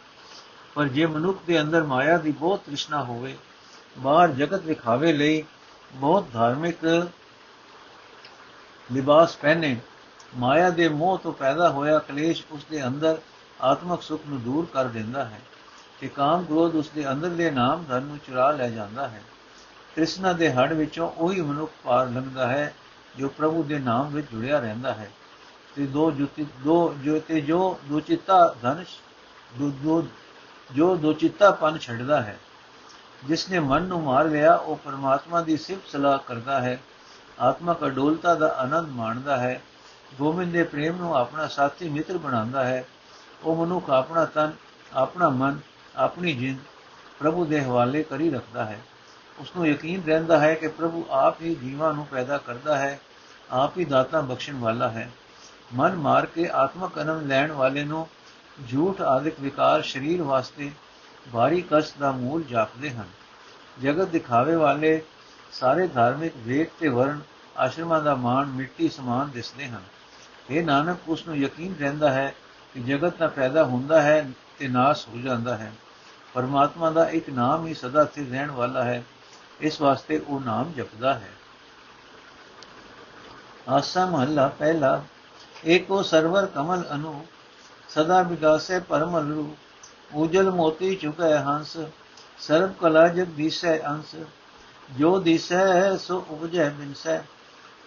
ਪਰ 0.75 0.89
ਜੇ 0.89 1.07
ਮਨੁੱਖ 1.07 1.39
ਦੇ 1.47 1.61
ਅੰਦਰ 1.61 1.83
ਮਾਇਆ 1.83 2.19
ਦੀ 2.19 2.31
ਬਹੁਤ 2.31 2.61
ਤ੍ਰਿਸ਼ਨਾ 2.61 3.05
ਹੋਵੇ, 3.05 3.37
ਬਾਹਰ 3.99 4.29
ਜਗਤ 4.29 4.63
ਵਿਖਾਵੇ 4.63 5.13
ਲਈ 5.13 5.45
ਬਹੁਤ 5.93 6.27
ਧਾਰਮਿਕ 6.33 7.09
ਲਿਬਾਸ 8.93 9.37
ਪਹਿਨੇ 9.37 9.77
ਮਾਇਆ 10.37 10.71
ਦੇ 10.71 10.89
ਮੋਹ 10.89 11.19
ਤੋਂ 11.19 11.33
ਪੈਦਾ 11.33 11.71
ਹੋਇਆ 11.71 11.99
ਕਲੇਸ਼ 11.99 12.45
ਉਸ 12.51 12.65
ਦੇ 12.71 12.87
ਅੰਦਰ 12.87 13.19
ਆਤਮਿਕ 13.61 14.03
ਸੁਖ 14.03 14.21
ਨੂੰ 14.29 14.43
ਦੂਰ 14.43 14.67
ਕਰ 14.73 14.85
ਦਿੰਦਾ 14.85 15.25
ਹੈ 15.25 15.41
ਤੇ 16.01 16.09
ਕਾਮ 16.09 16.45
ਕ੍ਰੋਧ 16.45 16.75
ਉਸ 16.75 16.89
ਦੇ 16.89 17.11
ਅੰਦਰਲੇ 17.11 17.51
ਨਾਮ 17.51 17.85
ਧਨ 17.89 18.03
ਨੂੰ 18.03 18.19
ਚੁਰਾ 18.19 18.51
ਲੈ 18.51 18.69
ਜਾਂਦਾ 18.69 19.09
ਹੈ। 19.09 19.23
ਕ੍ਰਿਸ਼ਨਾ 19.97 20.33
ਦੇ 20.33 20.53
ਹੜ 20.53 20.73
ਵਿੱਚੋਂ 20.73 21.11
ਉਹੀ 21.11 21.41
ਮਨੁੱਖ 21.41 21.73
ਪਾਰ 21.85 22.09
ਲੰਘਦਾ 22.09 22.47
ਹੈ 22.47 22.75
ਜੋ 23.19 23.29
ਪ੍ਰਭੂ 23.29 23.63
ਦੇ 23.63 23.79
ਨਾਮ 23.79 24.09
ਵਿੱਚ 24.09 24.27
ਜੁੜਿਆ 24.33 24.59
ਰਹਿੰਦਾ 24.59 24.93
ਹੈ। 24.95 25.11
ਤੇ 25.77 25.87
ਦੋ 25.87 26.11
ਜੁਤੀ 26.11 26.47
ਦੋ 26.65 26.95
ਜੋ 27.05 27.19
ਤੇ 27.19 27.41
ਜੋ 27.41 27.79
ਦੋ 27.85 28.01
ਚਿੱਤਾ 28.01 28.55
ਧਨਸ਼ 28.63 28.97
ਦੋ 29.59 30.07
ਜੋ 30.75 30.97
ਦੋ 30.97 31.13
ਚਿੱਤਾਪਨ 31.13 31.79
ਛੱਡਦਾ 31.79 32.23
ਹੈ। 32.23 32.39
ਜਿਸ 33.25 33.49
ਨੇ 33.51 33.59
ਮਨ 33.59 33.83
ਨੂੰ 33.83 34.03
ਮਾਰ 34.03 34.25
ਲਿਆ, 34.25 34.55
ਉਹ 34.55 34.77
ਪਰਮਾਤਮਾ 34.77 35.41
ਦੀ 35.41 35.57
ਸਿਫਤ 35.57 35.89
ਸਲਾਹ 35.89 36.19
ਕਰਦਾ 36.19 36.61
ਹੈ। 36.61 36.81
ਆਤਮਕ 37.41 37.85
ਅਡੋਲਤਾ 37.85 38.35
ਦਾ 38.35 38.49
ਆਨੰਦ 38.49 38.89
ਮਾਣਦਾ 38.89 39.37
ਹੈ। 39.37 39.63
ਗੋਬਿੰਦ 40.19 40.53
ਦੇ 40.53 40.63
ਪ੍ਰੇਮ 40.63 40.97
ਨੂੰ 40.97 41.17
ਆਪਣਾ 41.17 41.47
ਸਾਥੀ 41.47 41.89
ਮਿੱਤਰ 41.89 42.19
ਬਣਾਉਂਦਾ 42.19 42.65
ਹੈ। 42.65 42.85
ਉਹ 43.43 43.67
ਮਨੁੱਖ 43.67 43.91
ਆਪਣਾ 43.91 44.25
ਤਨ, 44.25 44.53
ਆਪਣਾ 44.93 45.29
ਮਨ, 45.29 45.59
ਆਪਣੀ 45.97 46.33
ਜਿੰਦ 46.33 46.59
ਪ੍ਰਭੂ 47.19 47.45
ਦੇ 47.45 47.61
ਹਵਾਲੇ 47.61 48.03
ਕਰੀ 48.03 48.31
ਰੱਖਦਾ 48.31 48.65
ਹੈ। 48.65 48.81
ਉਸ 49.39 49.53
ਨੂੰ 49.57 49.67
ਯਕੀਨ 49.67 50.03
ਰਹਿੰਦਾ 50.07 50.41
ਹੈ 50.41 50.55
ਕਿ 50.55 50.69
ਪ੍ਰਭੂ 50.69 51.07
ਆਪ 51.11 51.43
ਹੀ 51.43 51.55
ਜੀਵਾਂ 51.55 51.93
ਨੂੰ 51.95 52.07
ਪੈਦਾ 52.07 52.39
ਕਰਦਾ 52.39 52.79
ਹੈ, 52.79 53.01
ਆਪ 53.51 53.79
ਹੀ 53.79 53.85
ਦਾਤਾ 53.85 54.21
ਬਖਸ਼ਣ 54.21 54.59
ਵਾਲਾ 54.59 54.89
ਹੈ। 54.89 55.11
ਮਨ 55.75 55.95
ਮਾਰ 55.95 56.27
ਕੇ 56.27 56.49
ਆਤਮਕ 56.49 57.01
ਅਨੰਦ 57.03 57.23
ਲੈਣ 57.23 57.53
ਵਾਲੇ 57.53 57.85
ਨੂੰ 57.85 58.09
ਝੂਠ 58.71 59.01
ਆਦਿਕ 59.01 59.41
ਵਿਕਾਰ 59.41 59.83
ਸਰੀਰ 59.83 60.23
ਵਾਸਤੇ 60.23 60.71
ਭਾਰੀ 61.33 61.65
ਕਸ਼ਟ 61.71 61.99
ਦਾ 61.99 62.13
ਮੂਲ 62.13 62.43
ਜਾਪਦੇ 62.43 62.91
ਹਨ। 62.91 63.07
ਜਗਤ 63.83 64.09
ਦਿਖਾਵੇ 64.09 64.55
ਵਾਲੇ 64.55 65.03
ਸਾਰੇ 65.53 65.87
ਧਾਰਮਿਕ 65.87 66.33
ਵੇਦ 66.37 66.67
ਤੇ 66.81 66.89
ਵਰਣ 66.89 67.19
ਆਸ਼ਰਮਾਂ 67.57 68.03
ਦਾ 68.03 68.15
ਮਾਣ 68.15 68.47
ਮਿੱਟੀ 68.47 68.89
ਸਮਾਨ 68.89 69.31
ਦਿਸਦੇ 69.31 69.69
ਹਨ। 69.69 69.83
ਇਹ 70.51 70.65
ਨਾਨਕ 70.65 70.99
ਉਸ 71.09 71.27
ਨੂੰ 71.27 71.37
ਯਕੀਨ 71.37 71.75
ਰਹਿੰਦਾ 71.81 72.13
ਹੈ 72.13 72.35
ਕਿ 72.75 72.81
ਜਗਤ 72.81 73.19
ਦਾ 73.19 73.27
ਪੈਦਾ 73.27 73.65
ਹੁੰਦਾ 73.65 74.03
ਹੈ 74.03 74.31
ਤੇ 74.59 74.69
ਨਾਸ 74.69 75.09
ਹੋ 75.09 75.17
ਜਾਂਦਾ 75.17 75.57
ਹੈ। 75.57 75.73
ਪਰਮਾਤਮਾ 76.35 76.91
ਦਾ 76.91 77.09
ਇੱਕ 77.09 77.31
ਨਾਮ 77.31 77.67
ਹੀ 77.67 77.75
ਸਦਾ 77.75 78.05
ਸਥਿਰ 78.05 78.31
ਰਹਿਣ 78.31 78.51
ਵਾਲਾ 78.51 78.85
ਹੈ। 78.85 79.05
ਇਸ 79.61 79.81
ਵਾਸਤੇ 79.81 80.19
ਉਹ 80.19 80.41
ਨਾਮ 80.41 80.73
ਜਪਦਾ 80.73 81.15
ਹੈ। 81.15 81.31
ਆਸਾ 83.69 84.07
ਮਹੱਲਾ 84.07 84.49
ਪਹਿਲਾ, 84.49 85.05
ਏਕੋ 85.67 86.03
ਸਰਵਰ 86.03 86.47
ਕਮਲ 86.47 86.85
ਅਨੂ, 86.95 87.27
ਸਦਾ 87.89 88.23
ਵਿਗਾਸੇ 88.23 88.81
ਪਰਮਲ 88.81 89.33
ਰੂ 89.33 89.57
ਉਜਲ 90.15 90.51
ਮੋਤੀ 90.51 90.97
ਚੁਕੈ 90.97 91.39
ਹੰਸ, 91.39 91.77
ਸਰਬ 92.39 92.73
ਕਲਾ 92.81 93.09
ਜਗ 93.09 93.25
ਦਿਸੈ 93.25 93.79
ਅੰਸ, 93.79 94.17
ਜੋ 94.99 95.21
ਦਿਸੈ 95.21 95.97
ਸੋ 95.97 96.25
ਉਪਜੈ 96.31 96.71
ਬਿਨਸੈ। 96.71 97.19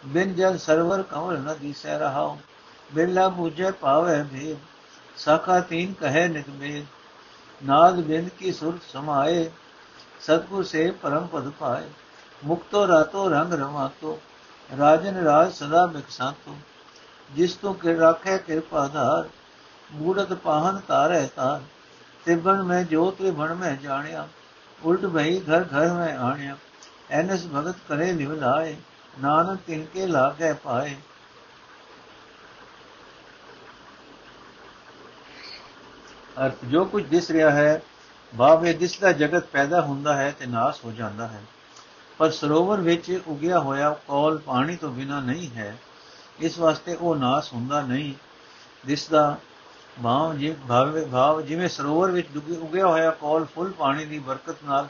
ਬਿਨ 0.05 0.33
ਜਲ 0.35 0.57
ਸਰਵਰ 0.57 1.01
ਕਮਲ 1.03 1.37
ਨ 1.39 1.55
ਦਿਸੈ 1.61 1.97
ਰਹਾਉ 1.97 2.37
ਬਿਰਲਾ 2.89 3.27
ਬੁਝੈ 3.29 3.71
ਪਾਵੇ 3.71 4.21
ਭੇਦ 4.23 4.57
ਸਾਖਾ 5.17 5.59
ਤੀਨ 5.61 5.93
ਕਹੈ 5.93 6.27
ਨਿਕਮੇਦ 6.27 6.85
ਨਾਦ 7.61 7.99
ਬਿੰਦ 8.01 8.29
ਕੀ 8.39 8.51
ਸੁਰਤ 8.51 8.91
ਸਮਾਏ 8.91 9.49
ਸਤਗੁਰ 10.21 10.63
ਸੇ 10.63 10.89
ਪਰਮ 11.01 11.27
ਪਦ 11.27 11.49
ਪਾਏ 11.59 11.87
ਮੁਕਤੋ 12.41 12.87
ਰਾਤੋ 12.87 13.29
ਰੰਗ 13.29 13.53
ਰਮਾਤੋ 13.53 14.17
ਰਾਜਨ 14.69 15.23
ਰਾਜ 15.25 15.51
ਸਦਾ 15.53 15.85
ਬਿਕਸਾਤੋ 15.85 16.55
ਜਿਸ 17.29 17.53
ਤੋਂ 17.55 17.73
ਕਿ 17.73 17.95
ਰਾਖੇ 17.97 18.37
ਕਿਰਪਾ 18.37 18.87
ਧਾਰ 18.87 19.27
ਮੂੜਤ 19.89 20.33
ਪਾਹਨ 20.33 20.79
ਤਾਰੇ 20.87 21.27
ਤਾਰ 21.35 21.61
ਤਿਬਨ 22.25 22.61
ਮੈਂ 22.63 22.83
ਜੋਤ 22.83 23.15
ਕੇ 23.15 23.31
ਬਣ 23.31 23.53
ਮੈਂ 23.53 23.75
ਜਾਣਿਆ 23.75 24.27
ਉਲਟ 24.81 25.05
ਭਈ 25.05 25.39
ਘਰ 25.39 25.63
ਘਰ 25.65 25.93
ਮੈਂ 25.93 26.17
ਆਣਿਆ 26.19 26.57
ਐਨਸ 27.11 27.45
ਭਗਤ 27.47 27.75
ਕਰੇ 27.89 28.11
ਨਿਵਲਾਏ 28.13 28.75
ਨਾਨਕ 29.21 29.59
ਤਿਨ 29.67 29.85
ਕੇ 29.85 30.07
ਲਾਗੇ 30.07 30.53
ਪਾਏ। 30.53 30.95
ਅਰਥ, 36.45 36.65
ਜੋ 36.65 36.85
ਕੁਝ 36.85 37.05
ਦਿਸ 37.05 37.31
ਰਿਹਾ 37.31 37.51
ਹੈ 37.51 37.81
ਭਾਵੇਂ 38.37 38.73
ਦਿਸਦਾ 38.73 39.11
ਜਗਤ 39.11 39.45
ਪੈਦਾ 39.45 39.81
ਹੁੰਦਾ 39.81 40.15
ਹੈ 40.15 40.35
ਤੇ 40.39 40.45
ਨਾਸ 40.45 40.85
ਹੋ 40.85 40.91
ਜਾਂਦਾ 40.91 41.27
ਹੈ। 41.27 41.41
ਪਰ 42.17 42.31
ਸਰੋਵਰ 42.31 42.81
ਵਿੱਚ 42.81 43.21
ਉਗਿਆ 43.27 43.59
ਹੋਇਆ 43.59 43.89
ਕੌਲ 44.07 44.37
ਪਾਣੀ 44.37 44.75
ਤੋਂ 44.75 44.89
ਬਿਨਾ 44.89 45.19
ਨਹੀਂ 45.19 45.49
ਹੈ। 45.49 45.77
ਇਸ 46.39 46.59
ਵਾਸਤੇ 46.59 46.93
ਉਹ 46.93 47.15
ਨਾਸ 47.15 47.53
ਹੁੰਦਾ 47.53 47.81
ਨਹੀਂ। 47.81 48.13
ਦਿਸਦਾ 48.85 49.37
ਭਾਵ 50.03 50.37
ਜੀ, 50.37 50.55
ਭਾਵੇਂ, 50.67 51.07
ਭਾਵ 51.07 51.41
ਜਿਵੇਂ 51.41 51.69
ਸਰੋਵਰ 51.69 52.11
ਵਿੱਚ 52.11 52.27
ਉਗਿਆ 52.61 52.87
ਹੋਇਆ 52.87 53.11
ਕੌਲ 53.11 53.45
ਫੁੱਲ 53.45 53.71
ਪਾਣੀ 53.71 54.05
ਦੀ 54.05 54.19
ਬਰਕਤ 54.19 54.55
ਨਾਲ 54.63 54.87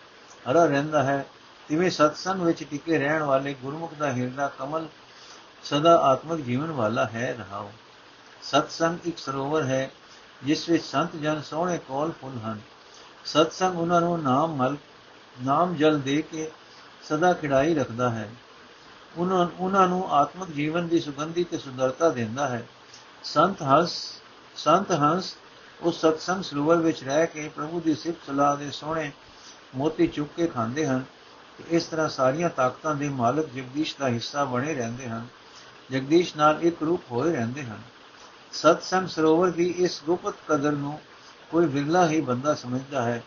ਹਰਾ 0.51 0.65
ਰਹਿੰਦਾ 0.65 1.03
ਹੈ 1.03 1.25
ਤਿਵੇਂ 1.69 1.89
ਸਤਸੰਗ 1.89 2.41
ਵਿੱਚ 2.41 2.63
ਟਿਕੇ 2.63 2.97
ਰਹਿਣ 2.97 3.23
ਵਾਲੇ 3.23 3.53
ਗੁਰਮੁਖ 3.53 3.93
ਦਾ 3.93 4.11
ਹਿਰਦਾ 4.13 4.47
ਕਮਲ 4.47 4.87
ਸਦਾ 5.63 5.95
ਆਤਮਿਕ 5.97 6.45
ਜੀਵਨ 6.45 6.71
ਵਾਲਾ 6.71 7.05
ਹੈ 7.05 7.35
ਰਹਾਓ 7.39 7.71
ਸਤਸੰਗ 8.43 9.07
ਇੱਕ 9.07 9.17
ਸਰੋਵਰ 9.17 9.63
ਹੈ, 9.63 9.91
ਜਿਸ 10.43 10.69
ਵਿੱਚ 10.69 10.83
ਸੰਤ 10.83 11.15
ਜਨ 11.15 11.41
ਸੋਹਣੇ 11.41 11.77
ਕੋਲ 11.77 12.11
ਫੁੱਲ 12.11 12.37
ਹਨ। 12.37 12.59
ਸਤਸੰਗ 13.25 13.79
ਉਹਨਾਂ 13.79 14.01
ਨੂੰ 14.01 14.21
ਨਾਮ 14.23 14.55
ਮਲ, 14.55 14.75
ਨਾਮ 15.43 15.75
ਜਲ 15.75 15.99
ਦੇ 15.99 16.21
ਕੇ 16.21 16.51
ਸਦਾ 17.03 17.33
ਖਿੜਾਈ 17.33 17.73
ਰੱਖਦਾ 17.75 18.09
ਹੈ। 18.09 18.29
ਉਹਨਾਂ 19.17 19.47
ਉਹਨਾਂ 19.59 19.87
ਨੂੰ 19.87 20.11
ਆਤਮਿਕ 20.11 20.51
ਜੀਵਨ 20.51 20.87
ਦੀ 20.87 20.99
ਸੁਗੰਧੀ 20.99 21.43
ਤੇ 21.43 21.57
ਸੁੰਦਰਤਾ 21.57 22.09
ਦਿੰਦਾ 22.09 22.47
ਹੈ। 22.47 22.67
ਸੰਤ 23.23 23.61
ਹੰਸ 23.61 24.21
ਸੰਤ 24.55 24.91
ਹੰਸ 24.91 25.35
ਉਸ 25.81 26.01
ਸਤਸੰਗ 26.01 26.43
ਸਰੋਵਰ 26.43 26.75
ਵਿੱਚ 26.75 27.03
ਰਹਿ 27.03 27.27
ਕੇ 27.27 27.49
ਪ੍ਰਭੂ 27.49 27.81
ਦੀ 27.81 27.95
ਸਿਫਤ 27.95 28.27
ਸਲਾਹ 28.27 28.57
ਦੇ 28.57 28.71
ਸੋਹਣੇ 28.71 29.11
ਮੋਤੀ 29.75 30.07
ਚੁੱਕ 30.07 30.29
ਕੇ 30.35 30.47
ਖਾਂਦੇ 30.47 30.87
ਹਨ। 30.87 31.03
ਇਸ 31.69 31.85
ਤਰ੍ਹਾਂ 31.85 32.09
ਸਾਰੀਆਂ 32.09 32.49
ਤਾਕਤਾਂ 32.49 32.95
ਦੇ 32.95 33.09
ਮਾਲਕ 33.09 33.45
ਜਗਦੀਸ਼ 33.45 33.95
ਦਾ 33.99 34.07
ਹਿੱਸਾ 34.07 34.43
ਬਣੇ 34.43 34.73
ਰਹਿੰਦੇ 34.73 35.09
ਹਨ। 35.09 35.27
ਜਗਦੀਸ਼ 35.91 36.37
ਨਾਲ 36.37 36.59
ਇੱਕ 36.61 36.83
ਰੂਪ 36.83 37.03
ਹੋਏ 37.11 37.31
ਰਹਿੰਦੇ 37.31 37.63
ਹਨ। 37.63 37.81
ਸਤਸੰਗ 38.53 39.07
ਸਰੋਵਰ 39.07 39.49
ਦੀ 39.49 39.69
ਇਸ 39.77 40.01
ਗੁਪਤ 40.05 40.33
ਕਦਰ 40.47 40.71
ਨੂੰ 40.71 40.99
ਕੋਈ 41.49 41.65
ਵਿਰਲਾ 41.65 42.09
ਹੀ 42.09 42.21
ਬੰਦਾ 42.21 42.53
ਸਮਝਦਾ 42.53 43.01
ਹੈ। 43.01 43.23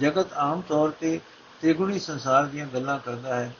ਜਗਤ 0.00 0.32
ਆਮ 0.32 0.60
ਤੌਰ 0.60 0.90
ਤੇ 0.90 1.20
ਤ੍ਰਿਗੁਣੀ 1.60 1.98
ਸੰਸਾਰ 1.98 2.46
ਦੀਆਂ 2.46 2.66
ਗੱਲਾਂ 2.66 2.98
ਕਰਦਾ 2.98 3.36
ਹੈ। 3.36 3.54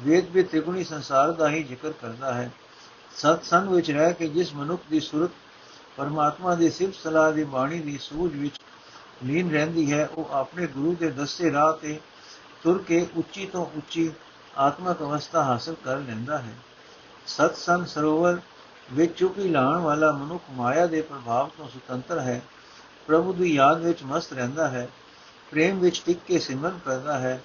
ਵੇਦ 0.00 0.28
ਵੀ 0.28 0.42
ਤ੍ਰਿਗੁਣੀ 0.42 0.84
ਸੰਸਾਰ 0.84 1.32
ਦਾ 1.32 1.48
ਹੀ 1.50 1.62
ਜ਼ਿਕਰ 1.62 1.92
ਕਰਦਾ 1.92 2.34
ਹੈ। 2.34 2.50
ਸਤਸੰਗ 3.16 3.68
ਵਿੱਚ 3.68 3.90
ਰਹਿ 3.90 4.14
ਕੇ 4.14 4.28
ਜਿਸ 4.28 4.54
ਮਨੁੱਖ 4.54 4.82
ਦੀ 4.90 5.00
ਸੁਰਤ, 5.00 5.30
ਪਰਮਾਤਮਾ 5.96 6.54
ਦੀ 6.54 6.70
ਸਿਫਤ 6.70 6.94
ਸਲਾਹ 6.94 7.32
ਦੀ 7.32 7.44
ਬਾਣੀ 7.44 7.78
ਦੀ 7.78 7.98
ਸੂਝ 7.98 8.36
ਵਿੱਚ 8.36 8.56
ਲੀਨ 9.24 9.50
ਰਹਿੰਦੀ 9.50 9.92
ਹੈ, 9.92 10.06
ਉਹ 10.06 10.28
ਆਪਣੇ 10.30 10.66
ਗੁਰੂ 10.66 10.96
ਦੇ 11.00 11.10
ਦੱਸੇ 11.10 11.52
ਰਾਹ 11.52 11.72
ਤੇ 11.72 12.00
ਤੁਰ 12.64 12.82
ਕੇ 12.82 13.06
ਉੱਚੀ 13.16 13.46
ਤੋਂ 13.46 13.66
ਉੱਚੀ 13.66 14.12
ਆਤਮਿਕ 14.58 14.98
ਅਵਸਥਾ 14.98 15.42
ਹਾਸਲ 15.42 15.74
ਕਰ 15.84 15.96
ਲੈਂਦਾ 15.96 16.38
ਹੈ। 16.38 16.54
ਸਤਸੰਗ 17.26 17.86
ਸਰੋਵਰ 17.86 18.40
ਵਿੱਚ 18.92 19.18
ਚੁਪੀ 19.18 19.48
ਲਾਣ 19.48 19.78
ਵਾਲਾ 19.78 20.12
ਮਨੁੱਖ 20.12 20.42
ਮਾਇਆ 20.50 20.86
ਦੇ 20.86 21.02
ਪ੍ਰਭਾਵ 21.02 21.50
ਤੋਂ 21.58 21.68
ਸੁਤੰਤਰ 21.68 22.18
ਹੈ। 22.18 22.42
ਪ੍ਰਭੂ 23.06 23.32
ਦੀ 23.32 23.54
ਯਾਦ 23.54 23.80
ਵਿੱਚ 23.80 24.02
ਮਸਤ 24.02 24.32
ਰਹਿੰਦਾ 24.32 24.68
ਹੈ। 24.68 24.88
ਪ੍ਰੇਮ 25.50 25.78
ਵਿੱਚ 25.78 26.02
ਟਿਕ 26.06 26.18
ਕੇ 26.26 26.38
ਸਿਮਰਨ 26.38 26.78
ਕਰਦਾ 26.84 27.18
ਹੈ। 27.18 27.42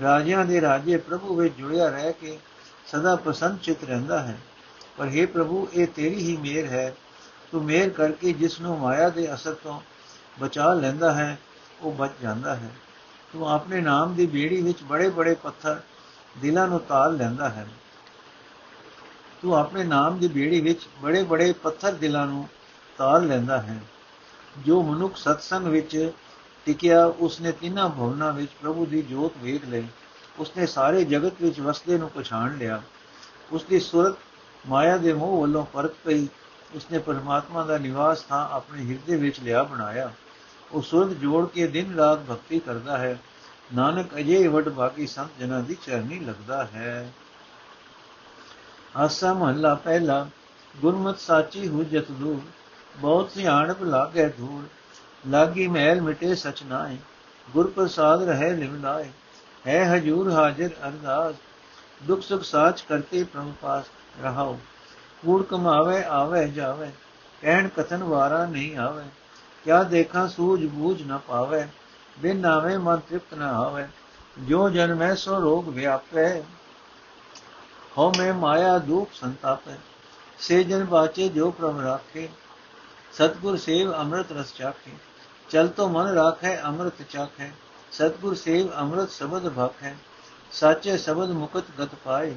ਰਾਜਿਆਂ 0.00 0.44
ਦੇ 0.44 0.60
ਰਾਜੇ 0.60 0.96
ਪ੍ਰਭੂ 0.96 1.34
ਵਿੱਚ 1.34 1.54
ਜੁੜਿਆ 1.54 1.88
ਰਹਿ 1.88 2.12
ਕੇ 2.12 2.38
ਸਦਾ 2.86 3.16
ਪ੍ਰਸੰਨ 3.16 3.56
ਚਿਤ 3.56 3.84
ਰਹਿੰਦਾ 3.84 4.22
ਹੈ। 4.22 4.38
ਪਰ 4.96 5.06
हे 5.06 5.28
ਪ੍ਰਭੂ, 5.28 5.68
ਇਹ 5.74 5.86
ਤੇਰੀ 5.86 6.16
ਹੀ 6.16 6.36
ਮਿਹਰ 6.36 6.66
ਹੈ। 6.66 6.94
ਤੂੰ 7.52 7.64
ਮਿਹਰ 7.64 7.90
ਕਰਕੇ 7.90 8.32
ਜਿਸ 8.32 8.60
ਨੂੰ 8.60 8.78
ਮਾਇਆ 8.78 9.08
ਦੇ 9.08 9.34
ਅਸਰ 9.34 9.54
ਤੋਂ 9.54 9.80
ਬਚਾ 10.40 10.74
ਲੈਂਦਾ 10.74 11.12
ਹੈ, 11.12 11.38
ਉਹ 11.80 11.92
ਬਚ 11.92 12.10
ਜਾਂਦਾ 12.22 12.54
ਹੈ। 12.54 12.70
ਤੂੰ 13.32 13.50
ਆਪਣੇ 13.50 13.80
ਨਾਮ 13.80 14.14
ਦੀ 14.14 14.26
ਬੇੜੀ 14.26 14.62
ਵਿੱਚ 14.62 14.82
ਬੜੇ 14.82 15.08
ਬੜੇ 15.08 15.34
ਪੱਥਰ 15.34 15.80
ਦਿਲਾਂ 16.38 16.68
ਨੂੰ 16.68 16.80
ਤਾਲ 16.80 17.16
ਲੈਂਦਾ 17.16 17.48
ਹੈ। 17.48 17.66
ਤੂੰ 19.42 19.56
ਆਪਣੇ 19.56 19.84
ਨਾਮ 19.84 20.18
ਦੀ 20.18 20.28
ਬੇੜੀ 20.28 20.60
ਵਿੱਚ 20.60 20.80
ਬੜੇ 21.02 21.22
ਬੜੇ 21.22 21.52
ਪੱਥਰ 21.52 21.92
ਦਿਲਾਂ 21.92 22.26
ਨੂੰ 22.26 22.48
ਤਾਲ 22.98 23.26
ਲੈਂਦਾ 23.26 23.62
ਹੈ। 23.62 23.80
ਜੋ 24.58 24.82
ਮਨੁੱਖ 24.82 25.16
ਸਤਸੰਗ 25.16 25.66
ਵਿੱਚ 25.66 26.12
ਟਿਕਿਆ, 26.66 27.06
ਉਸਨੇ 27.06 27.52
ਤਿੰਨਾਂ 27.52 27.88
ਭਵਨਾਂ 27.88 28.32
ਵਿੱਚ 28.32 28.52
ਪ੍ਰਭੂ 28.62 28.86
ਦੀ 28.86 29.02
ਜੋਤ 29.02 29.32
ਵੇਖ 29.38 29.64
ਲਈ। 29.64 29.86
ਉਸਨੇ 30.38 30.66
ਸਾਰੇ 30.66 31.04
ਜਗਤ 31.04 31.32
ਵਿੱਚ 31.42 31.60
ਵਸਦੇ 31.60 31.98
ਨੂੰ 31.98 32.10
ਪਛਾਣ 32.10 32.56
ਲਿਆ। 32.58 32.82
ਉਸਦੀ 33.52 33.80
ਸੁਰਤ 33.80 34.14
ਮਾਇਆ 34.68 34.96
ਦੇ 34.96 35.12
ਮੋਹ 35.12 35.40
ਵੱਲੋਂ 35.40 35.66
ਪਰਤ 35.66 35.90
ਪਈ। 36.04 36.28
ਉਸਨੇ 36.74 36.98
ਪਰਮਾਤਮਾ 36.98 37.64
ਦਾ 37.64 37.78
ਨਿਵਾਸ 37.78 38.22
ਥਾਂ 38.22 38.48
ਆਪਣੇ 38.48 38.86
ਹਿਰਦੇ 38.86 39.16
ਵਿੱਚ 39.16 39.40
ਲਿਆ 39.40 39.62
ਬਣਾਇਆ। 39.62 40.12
ਉਹ 40.72 40.82
ਸੁਰਤ 40.82 41.10
ਜੋੜ 41.10 41.48
ਕੇ 41.48 41.66
ਦਿਨ 41.66 41.94
ਰਾਤ 41.94 42.18
ਭਗਤੀ 42.18 42.58
ਕਰਦਾ 42.58 42.98
ਹੈ। 42.98 43.18
ਨਾਨਕ 43.74 44.14
ਅਜੇ 44.14 44.46
ਵਡ 44.48 44.68
ਬਾਕੀ 44.68 45.06
ਸੰਤ 45.06 45.30
ਜਨਾਂ 45.40 45.60
ਦੀ 45.62 45.76
ਚਰਨੀ 45.86 46.18
ਲੱਗਦਾ 46.20 46.64
ਹੈ। 46.64 47.12
ਆਸਾ 48.96 49.32
ਮਹੱਲਾ 49.32 49.74
ਪਹਿਲਾ, 49.74 50.26
ਗੁਰਮਤ 50.76 51.18
ਸਾਚੀ 51.18 51.68
ਹੁਜਤ 51.68 52.10
ਦੂਰ, 52.10 52.40
ਬਹੁਤ 52.96 53.30
ਸਿਆਣਪ 53.30 53.82
ਲਾਗੇ 53.82 54.28
ਧੂੜ, 54.28 54.64
ਲਾਗੀ 55.28 55.66
ਮਹਿਲ 55.68 56.00
ਮਿਟੇ 56.00 56.34
ਸਚ 56.34 56.62
ਨਾਏ 56.62 56.96
ਗੁਰ 57.48 57.70
ਪ੍ਰਸਾਦ 57.70 58.22
ਰਹੇ 58.22 58.52
ਲਿਵ 58.52 58.76
ਲਾਏ 58.76 59.08
ਹੈ 59.66 59.96
ਹਜੂਰ 59.96 60.30
ਹਾਜ਼ਰ 60.30 60.70
ਅਰਦਾਸ, 60.88 61.34
ਦੁਖ 62.02 62.22
ਸੁਖ 62.22 62.42
ਸਾਚ 62.42 62.80
ਕਰਤੇ 62.80 63.24
ਪ੍ਰਭ 63.24 63.52
ਪਾਸ 63.60 63.84
ਰਹਾਓ 64.22 64.58
ਕੂੜ 65.22 65.42
ਕਮਾਵੇ, 65.42 66.02
ਆਵੇ, 66.04 66.48
ਜਾਵੇ, 66.48 66.90
ਕਹਿਣ 67.42 67.68
ਕਥਨ 67.68 68.02
ਵਾਰਾ 68.02 68.44
ਨਹੀਂ 68.46 68.76
ਆਵੇ। 68.76 69.04
ਕਿਆ 69.64 69.82
ਦੇਖਾਂ 69.82 70.26
ਸੂਝ 70.28 70.64
ਬੂਝ 70.66 71.02
ਨਾ 71.02 71.18
ਪਾਵੇ, 71.18 71.66
ਬਿਨ 72.18 72.36
ਨਾਵੇਂ 72.36 72.78
ਮਨ 72.78 72.98
ਤ੍ਰਿਪਤ 72.98 73.34
ਨਾ 73.34 73.52
ਹੋਵੇ 73.54 73.86
ਜੋ 74.38 74.68
ਜਨਮੈ 74.68 75.14
ਸੋ 75.14 75.40
ਰੋਗ 75.40 75.68
ਵਿਆਪੈ। 75.68 76.40
ਹੋ 77.98 78.12
ਮੈਂ 78.18 78.32
ਮਾਇਆ 78.34 78.78
ਦੁਖ 78.78 79.12
ਸੰਤਾਪੈ, 79.12 79.76
ਸੇ 80.38 80.62
ਜਨ 80.64 80.84
ਬਾਚੇ 80.84 81.28
ਜੋ 81.28 81.50
ਪ੍ਰਭ 81.50 81.80
ਰਾਖੇ। 81.80 82.28
ਸਤਗੁਰ 83.12 83.56
ਸੇਵ 83.56 83.92
ਅੰਮ੍ਰਿਤ 83.94 84.32
ਰਸ 84.32 84.52
ਚਾਖੇ, 84.54 84.92
ਚਲ 85.50 85.68
ਤੋ 85.68 85.88
ਮਨ 85.88 86.06
ਰਾਖੈ 86.06 86.56
ਅੰਮ੍ਰਿਤ 86.62 87.02
ਚਾਖੈ। 87.10 87.50
ਸਤਗੁਰ 87.92 88.34
ਸੇਵ 88.34 88.72
ਅੰਮ੍ਰਿਤ 88.74 89.10
ਸ਼ਬਦ 89.10 89.48
ਭਾਖੈ, 89.48 89.94
ਸਾਚੇ 90.52 90.96
ਸ਼ਬਦ 90.98 91.30
ਮੁਕਤ 91.30 91.64
ਗਤ 91.80 91.94
ਪਾਏ, 92.04 92.34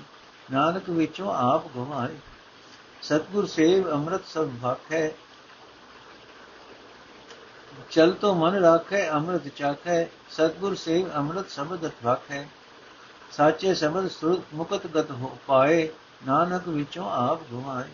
ਨਾਨਕ 0.52 0.90
ਵਿੱਚੋਂ 0.90 1.34
ਆਪ 1.34 1.68
ਗਵਾਏ 1.76 2.16
ਸਤਗੁਰ 3.02 3.46
ਸੇਵ 3.46 3.92
ਅੰਮ੍ਰਿਤ 3.92 4.22
ਸਭ 4.28 4.50
ਭਾਖੈ 4.62 5.08
ਚਲ 7.92 8.12
ਤੋ 8.12 8.34
ਮਨ 8.34 8.54
ਰਾਖੈ, 8.54 9.12
ਅੰਮ੍ਰਿਤ 9.12 9.48
ਚਾਖੈ, 9.48 10.06
ਸਤਗੁਰ 10.30 10.76
ਸੇਵ 10.76 11.16
ਅੰਮ੍ਰਿਤ 11.16 11.50
ਸ਼ਬਦ 11.50 11.92
ਭਾਖੈ 12.04 12.48
ਸਾਚੇ 13.32 13.76
ਸ਼ਬਦ 13.76 14.08
ਸੁਰਤ 14.08 14.42
ਮੁਕਤ 14.54 14.88
ਗਤ 14.88 15.12
ਹੋ 15.12 15.38
ਪਾਏ, 15.48 15.90
ਨਾਨਕ 16.28 16.68
ਵਿੱਚੋਂ 16.68 17.12
ਆਪ 17.12 17.42
ਗਵਾਏ 17.52 17.90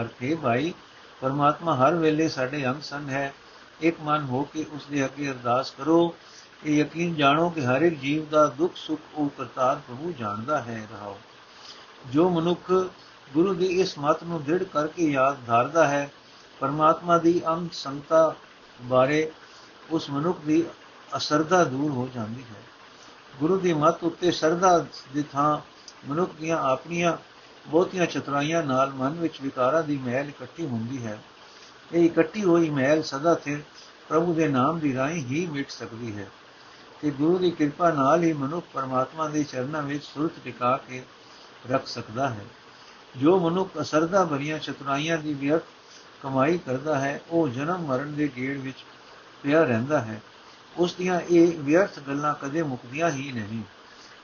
ਅਰਥੇ 0.00 0.34
ਭਾਈ, 0.34 0.74
ਪਰਮਾਤਮਾ 1.20 1.76
ਹਰ 1.76 1.94
ਵੇਲੇ 1.94 2.28
ਸਾਡੇ 2.28 2.66
ਅੰਗ 2.66 2.82
ਸੰਗ 2.82 3.08
ਹੈ। 3.08 3.34
ਇੱਕ 3.80 3.96
ਮਨ 4.00 4.24
ਹੋ 4.24 4.42
ਕੇ 4.42 4.66
ਉਸ 4.72 4.86
ਦੇ 4.86 5.04
ਅੱਗੇ 5.04 5.30
ਅਰਦਾਸ 5.30 5.70
ਕਰੋ। 5.70 6.14
ਇਹ 6.64 6.76
ਯਕੀਨ 6.76 7.14
ਜਾਣੋ 7.14 7.50
ਕਿ 7.50 7.66
ਹਰ 7.66 7.82
ਇੱਕ 7.82 8.00
ਜੀਵ 8.00 8.26
ਦਾ 8.26 8.46
ਦੁੱਖ 8.46 8.76
ਸੁੱਖ 8.76 9.00
ਉਹ 9.14 9.28
ਕਰਤਾਰ 9.28 9.76
ਪ੍ਰਭੂ 9.76 10.12
ਜਾਣਦਾ 10.18 10.62
ਹੈ, 10.62 10.88
ਰਹਾਓ। 10.92 11.18
ਜੋ 12.12 12.28
ਮਨੁੱਖ 12.28 12.72
ਗੁਰੂ 13.32 13.54
ਦੀ 13.54 13.66
ਇਸ 13.66 13.98
ਮਤ 13.98 14.24
ਨੂੰ 14.24 14.44
ਦ੍ਰਿੜ 14.44 14.62
ਕਰਕੇ 14.62 15.10
ਯਾਦ 15.10 15.36
ਧਾਰਦਾ 15.46 15.86
ਹੈ, 15.86 16.10
ਪਰਮਾਤਮਾ 16.60 17.18
ਦੀ 17.18 17.42
ਅੰਗ 17.46 17.68
ਸੰਗਤਾ 17.72 18.34
ਬਾਰੇ 18.82 19.32
ਉਸ 19.90 20.10
ਮਨੁੱਖ 20.10 20.40
ਦੀ 20.40 20.64
ਅਸਰਦਾ 21.16 21.64
ਦੂਰ 21.64 21.90
ਹੋ 21.90 22.08
ਜਾਂਦੀ 22.14 22.42
ਹੈ। 22.42 22.62
ਗੁਰੂ 23.40 23.58
ਦੀ 23.58 23.72
ਮਤ 23.72 24.04
ਉੱਤੇ 24.04 24.30
ਸਰਦਾ 24.30 24.86
ਦੀ 25.14 25.22
ਥਾਂ 25.22 25.58
ਮਨੁੱਖ 26.08 26.32
ਦੀਆਂ 26.40 26.56
ਆਪਣੀਆਂ 26.56 27.16
ਬਹੁਤੀਆਂ 27.66 28.06
ਚਤੁਰਾਈਆਂ 28.06 28.62
ਨਾਲ 28.62 28.90
ਮਨ 28.90 29.10
ਵਿੱਚ 29.10 29.40
ਵਿਕਾਰਾਂ 29.40 29.82
ਦੀ 29.82 29.98
ਮਹਿਲ 29.98 30.28
ਇਕੱਠੀ 30.28 30.66
ਹੁੰਦੀ 30.66 31.06
ਹੈ। 31.06 31.18
ਇਹ 31.92 32.04
ਇਕੱਠੀ 32.04 32.44
ਹੋਈ 32.44 32.70
ਮਹਿਲ 32.70 33.02
ਸਦਾ 33.02 33.34
ਸਿਰ 33.34 33.58
ਪ੍ਰਭੂ 34.08 34.34
ਦੇ 34.34 34.48
ਨਾਮ 34.48 34.78
ਦੀ 34.78 34.94
ਰਾਹੀਂ 34.94 35.24
ਹੀ 35.24 35.46
ਮਿਟ 35.46 35.70
ਸਕਦੀ 35.70 36.16
ਹੈ। 36.16 36.26
ਤੇ 37.02 37.10
ਗੁਰੂ 37.10 37.38
ਦੀ 37.38 37.50
ਕਿਰਪਾ 37.50 37.90
ਨਾਲ 37.90 38.22
ਹੀ 38.22 38.32
ਮਨੁੱਖ 38.32 38.66
ਪਰਮਾਤਮਾ 38.72 39.28
ਦੇ 39.28 39.44
ਚਰਨਾਂ 39.44 39.82
ਵਿੱਚ 39.82 40.04
ਸੁਰਤ 40.04 40.32
ਟਿਕਾ 40.44 40.76
ਕੇ 40.76 41.02
ਰੱਖ 41.70 41.86
ਸਕਦਾ 41.86 42.28
ਹੈ। 42.28 42.44
ਜੋ 43.16 43.50
ਮਨੁੱਖ 43.50 43.70
ਅਸਰਦਾ 43.80 44.24
ਭਰੀਆਂ 44.24 44.58
ਚਤੁਰਾਈਆਂ 44.58 45.18
ਦੀ 45.18 45.34
ਵਿਅਰਥ 45.34 45.62
ਕਮਾਈ 46.24 46.58
ਕਰਦਾ 46.58 47.00
ਹੈ, 47.00 47.20
ਉਹ 47.30 47.48
ਜਨਮ 47.48 47.78
ਮਰਨ 47.78 48.14
ਦੇ 48.14 48.30
ਗੇੜ 48.36 48.58
ਵਿੱਚ 48.58 48.84
ਪਿਆ 49.42 49.62
ਰਹਿੰਦਾ 49.62 50.00
ਹੈ। 50.00 50.22
ਉਸ 50.76 50.94
ਦੀਆਂ 50.94 51.20
ਇਹ 51.20 51.58
ਵਿਅਰਥ 51.58 52.00
ਗੱਲਾਂ 52.00 52.34
ਕਦੇ 52.34 52.62
ਮੁਕਦੀਆਂ 52.62 53.10
ਹੀ 53.10 53.32
ਨਹੀਂ। 53.32 53.62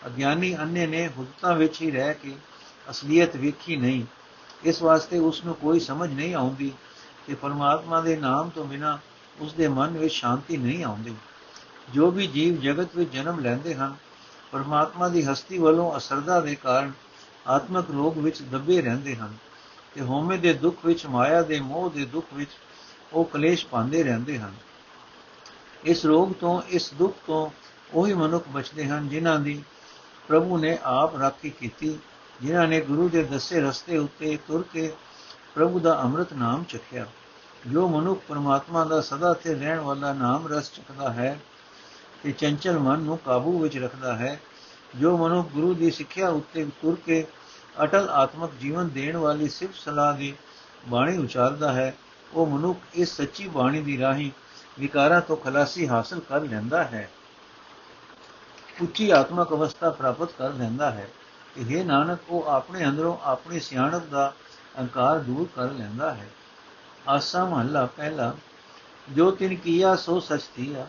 ਅਗਿਆਨੀ 0.06 0.56
ਅੰਨੇ 0.58 0.86
ਨੇ 0.86 1.08
ਹੁਦਤਾ 1.08 1.52
ਵਿੱਚ 1.52 1.82
ਹੀ 1.82 1.90
ਰਹਿ 1.90 2.14
ਕੇ 2.14 2.36
ਅਸਲੀਅਤ 2.90 3.36
ਵੇਖੀ 3.36 3.76
ਨਹੀਂ। 3.76 4.04
ਇਸ 4.64 4.82
ਵਾਸਤੇ 4.82 5.18
ਉਸ 5.18 5.44
ਨੂੰ 5.44 5.54
ਕੋਈ 5.54 5.80
ਸਮਝ 5.80 6.12
ਨਹੀਂ 6.12 6.34
ਆਉਂਦੀ 6.34 6.72
ਕਿ 7.26 7.34
ਪਰਮਾਤਮਾ 7.34 8.00
ਦੇ 8.00 8.16
ਨਾਮ 8.16 8.48
ਤੋਂ 8.48 8.64
ਬਿਨਾ 8.64 8.98
ਉਸ 9.40 9.52
ਦੇ 9.52 9.68
ਮਨ 9.68 9.98
ਵਿੱਚ 9.98 10.14
ਸ਼ਾਂਤੀ 10.14 10.56
ਨਹੀਂ 10.56 10.84
ਆਉਂਦੀ। 10.84 11.14
ਜੋ 11.94 12.10
ਵੀ 12.10 12.26
ਜੀਵ 12.26 12.60
ਜਗਤ 12.60 12.96
ਵਿੱਚ 12.96 13.12
ਜਨਮ 13.12 13.40
ਲੈਂਦੇ 13.40 13.74
ਹਨ, 13.74 13.94
ਪਰਮਾਤਮਾ 14.52 15.08
ਦੀ 15.08 15.22
ਹਸਤੀ 15.22 15.58
ਵੱਲੋਂ 15.58 15.96
ਅਸਰਦਾ 15.96 16.40
ਦੇ 16.40 16.54
ਕਾਰਨ 16.54 16.92
ਆਤਮਿਕ 17.46 17.90
ਰੋਗ 17.90 18.18
ਵਿੱਚ 18.18 18.42
ਦੱਬੇ 18.42 18.82
ਰਹਿੰਦੇ 18.82 19.16
ਹਨ। 19.16 19.34
ਤੇ 19.94 20.00
ਹਉਮੈ 20.00 20.36
ਦੇ 20.36 20.52
ਦੁੱਖ 20.52 20.86
ਵਿੱਚ, 20.86 21.06
ਮਾਇਆ 21.06 21.42
ਦੇ 21.42 21.60
ਮੋਹ 21.60 21.90
ਦੇ 21.90 22.04
ਦੁੱਖ 22.04 22.26
ਵਿੱਚ 22.34 22.50
ਉਹ 23.12 23.24
ਕਲੇਸ਼ 23.24 23.66
ਪਾਉਂਦੇ 23.66 24.02
ਰਹਿੰਦੇ 24.02 24.38
ਹਨ। 24.38 24.54
ਇਸ 25.84 26.06
ਰੋਗ 26.06 26.32
ਤੋਂ, 26.32 26.62
ਇਸ 26.68 26.92
ਦੁੱਖ 26.94 27.16
ਤੋਂ 27.26 27.50
ਉਹੀ 27.94 28.14
ਮਨੁੱਖ 28.14 28.48
ਬਚਦੇ 28.48 28.86
ਹਨ 28.86 29.08
ਜਿਨ੍ਹਾਂ 29.08 29.38
ਦੀ 29.40 29.62
ਪ੍ਰਭੂ 30.28 30.58
ਨੇ 30.58 30.78
ਆਪ 30.82 31.16
ਰਾਖੀ 31.16 31.50
ਕੀਤੀ, 31.50 31.98
ਜਿਨ੍ਹਾਂ 32.42 32.68
ਨੇ 32.68 32.80
ਗੁਰੂ 32.80 33.08
ਦੇ 33.08 33.22
ਦੱਸੇ 33.22 33.60
ਰਸਤੇ 33.60 33.98
ਉੱਤੇ 33.98 34.38
ਤੁਰ 34.46 34.64
ਕੇ 34.72 34.92
ਪ੍ਰਭੂ 35.54 35.78
ਦਾ 35.78 36.00
ਅੰਮ੍ਰਿਤ 36.02 36.32
ਨਾਮ 36.32 36.64
ਚਖਿਆ 36.64 37.06
ਜੋ 37.66 37.88
ਮਨੁੱਖ 37.88 38.20
ਪਰਮਾਤਮਾ 38.28 38.84
ਦਾ 38.84 39.00
ਸਦਾ 39.00 39.32
ਤੇ 39.32 39.54
ਰਹਿਣ 39.54 39.80
ਵਾਲਾ 39.80 40.12
ਨਾਮ 40.12 40.46
ਰਸ 40.48 40.72
ਚਖਦਾ 40.72 41.12
ਹੈ 41.12 41.38
ਤੇ 42.22 42.32
ਚੰਚਲ 42.32 42.78
ਮਨ 42.78 42.98
ਨੂੰ 42.98 43.18
ਕਾਬੂ 43.18 43.58
ਵਿੱਚ 43.58 43.78
ਰੱਖਦਾ 43.78 44.16
ਹੈ, 44.16 44.40
ਜੋ 44.96 45.16
ਮਨੁ 45.16 45.42
ਗੁਰੂ 45.42 45.74
ਦੀ 45.74 45.90
ਸਿੱਖਿਆ 45.90 46.28
ਉੱਤੇ 46.28 46.64
ਤੁਰ 46.64 46.96
ਕੇ 47.06 47.26
ਅਟਲ 47.82 48.08
ਆਤਮਕ 48.10 48.50
ਜੀਵਨ 48.60 48.88
ਦੇਣ 48.88 49.16
ਵਾਲੀ 49.16 49.48
ਸਿਫਤ 49.48 49.74
ਸਲਾਹ 49.74 50.14
ਦੀ 50.14 50.34
ਬਾਣੀ 50.88 51.18
ਉਚਾਰਦਾ 51.18 51.72
ਹੈ। 51.72 51.96
ਉਹ 52.32 52.46
ਮਨੁੱਖ 52.46 52.78
ਇਸ 52.94 53.16
ਸੱਚੀ 53.16 53.48
ਬਾਣੀ 53.48 53.82
ਦੀ 53.82 53.98
ਰਾਹੀਂ 53.98 54.30
ਵਿਕਾਰਾਂ 54.78 55.20
ਤੋਂ 55.20 55.36
ਖਲਾਸੀ 55.36 55.88
ਹਾਸਲ 55.88 56.20
ਕਰ 56.20 56.40
ਲੈਂਦਾ 56.40 56.84
ਹੈ। 56.84 57.10
ਉੱਚੀ 58.82 59.10
ਆਤਮਕ 59.10 59.50
ਅਵਸਥਾ 59.50 59.90
ਪ੍ਰਾਪਤ 59.90 60.32
ਕਰ 60.32 60.52
ਲੈਂਦਾ 60.52 60.90
ਹੈ। 60.90 61.08
ਕਿ 61.54 61.60
ਇਹ 61.60 61.84
ਨਾਨਕ, 61.84 62.18
ਉਹ 62.28 62.46
ਆਪਣੇ 62.46 62.84
ਅੰਦਰੋਂ 62.84 63.16
ਆਪਣੀ 63.22 63.60
ਸਿਆਣਪ 63.60 64.06
ਦਾ 64.06 64.34
ਅਹੰਕਾਰ 64.78 65.18
ਦੂਰ 65.18 65.48
ਕਰ 65.56 65.70
ਲੈਂਦਾ 65.70 66.14
ਹੈ। 66.14 66.28
ਆਸਾ 67.08 67.44
ਮਹੱਲਾ 67.44 67.86
ਪਹਿਲਾ, 67.86 68.34
ਜੋ 69.12 69.30
ਤਿਨ 69.30 69.54
ਕੀਆ 69.54 69.96
ਸੋ 69.96 70.20
ਸਚ 70.20 70.40
ਥੀਆ 70.56 70.86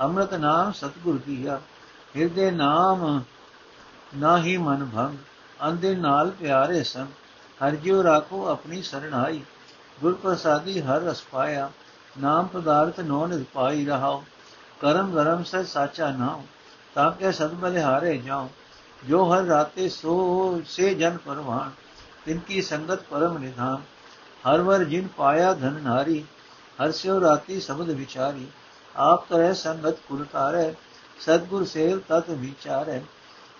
ਅੰਮ੍ਰਿਤ 0.00 0.34
ਨਾਮ 0.34 0.72
ਸਤਗੁਰ 0.72 1.18
ਕੀਆ, 1.18 1.60
ਹਿਰਦੇ 2.16 2.50
ਨਾਮ 2.50 3.22
ਨਾਹੀ 4.16 4.56
ਮਨ 4.56 4.88
ਭੰਗ 4.94 5.18
ਅੰਦੇ 5.62 5.94
ਨਾਲ 5.94 6.30
ਪਿਆਰੇ 6.30 6.82
ਸੰ 6.82 7.06
ਹਰ 7.60 7.70
ਜਿਉ 7.70 8.02
ਰਾਖੋ 8.02 8.46
ਆਪਣੀ 8.48 8.82
ਸਰਣਾਈ। 8.82 9.42
ਗੁਰ 10.00 10.14
ਪ੍ਰਸਾਦੀ 10.14 10.80
ਹਰ 10.80 11.00
ਰਸ 11.00 11.22
ਪਾਇਆ। 11.22 11.70
ਨਾਮ 12.20 12.46
ਪਦਾਰਥ 12.46 13.00
ਨੋ 13.00 13.26
ਨਿਰਪਾਈ 13.26 13.86
ਰਹਾਓ 13.86 14.24
ਕਰਮ 14.80 15.10
ਗਰਮ 15.10 15.42
ਸੇ 15.42 15.64
ਸਾਚਾ 15.64 16.10
ਨਾਮ 16.10 16.42
ਤਾਂ 16.94 17.12
ਕਿ 17.12 17.32
ਸਦ 17.32 17.50
ਬਲਿਹਾਰੇ 17.50 18.16
ਜਾਓ 18.16 18.50
ਜੋ 19.08 19.24
ਹਰ 19.24 19.42
ਰਾਤੇ 19.42 19.88
ਸੋ 19.88 20.62
ਸੇ 20.66 20.94
ਜਨ 20.94 21.18
ਪਰਵਾਨ। 21.18 21.70
ਤਿਨ 22.24 22.38
ਕੀ 22.38 22.62
ਸੰਗਤ 22.62 23.02
ਪਰਮ 23.02 23.38
ਨਿਧਾਨ। 23.38 23.82
ਹਰ 24.48 24.60
ਵਰ 24.60 24.84
ਜਿਨ 24.84 25.08
ਪਾਇਆ 25.08 25.54
ਧਨ 25.54 25.80
ਨਾਰੀ। 25.82 26.24
ਹਰ 26.84 26.92
ਸਿਉ 26.92 27.20
ਰਾਤੀ 27.20 27.60
ਸ਼ਬਦ 27.60 27.90
ਵਿਚਾਰੀ। 27.90 28.46
ਆਪ 28.96 29.28
ਕਰੇ 29.28 29.54
ਸੰਗਤ 29.54 29.94
ਕੁਲ 30.08 30.24
ਤਾਰੇ। 30.24 30.74
ਸਤਗੁਰ 31.20 31.64
ਸੇਵ 31.64 31.98
ਤਤ 31.98 32.30
ਵਿਚਾਰੇ। 32.30 33.00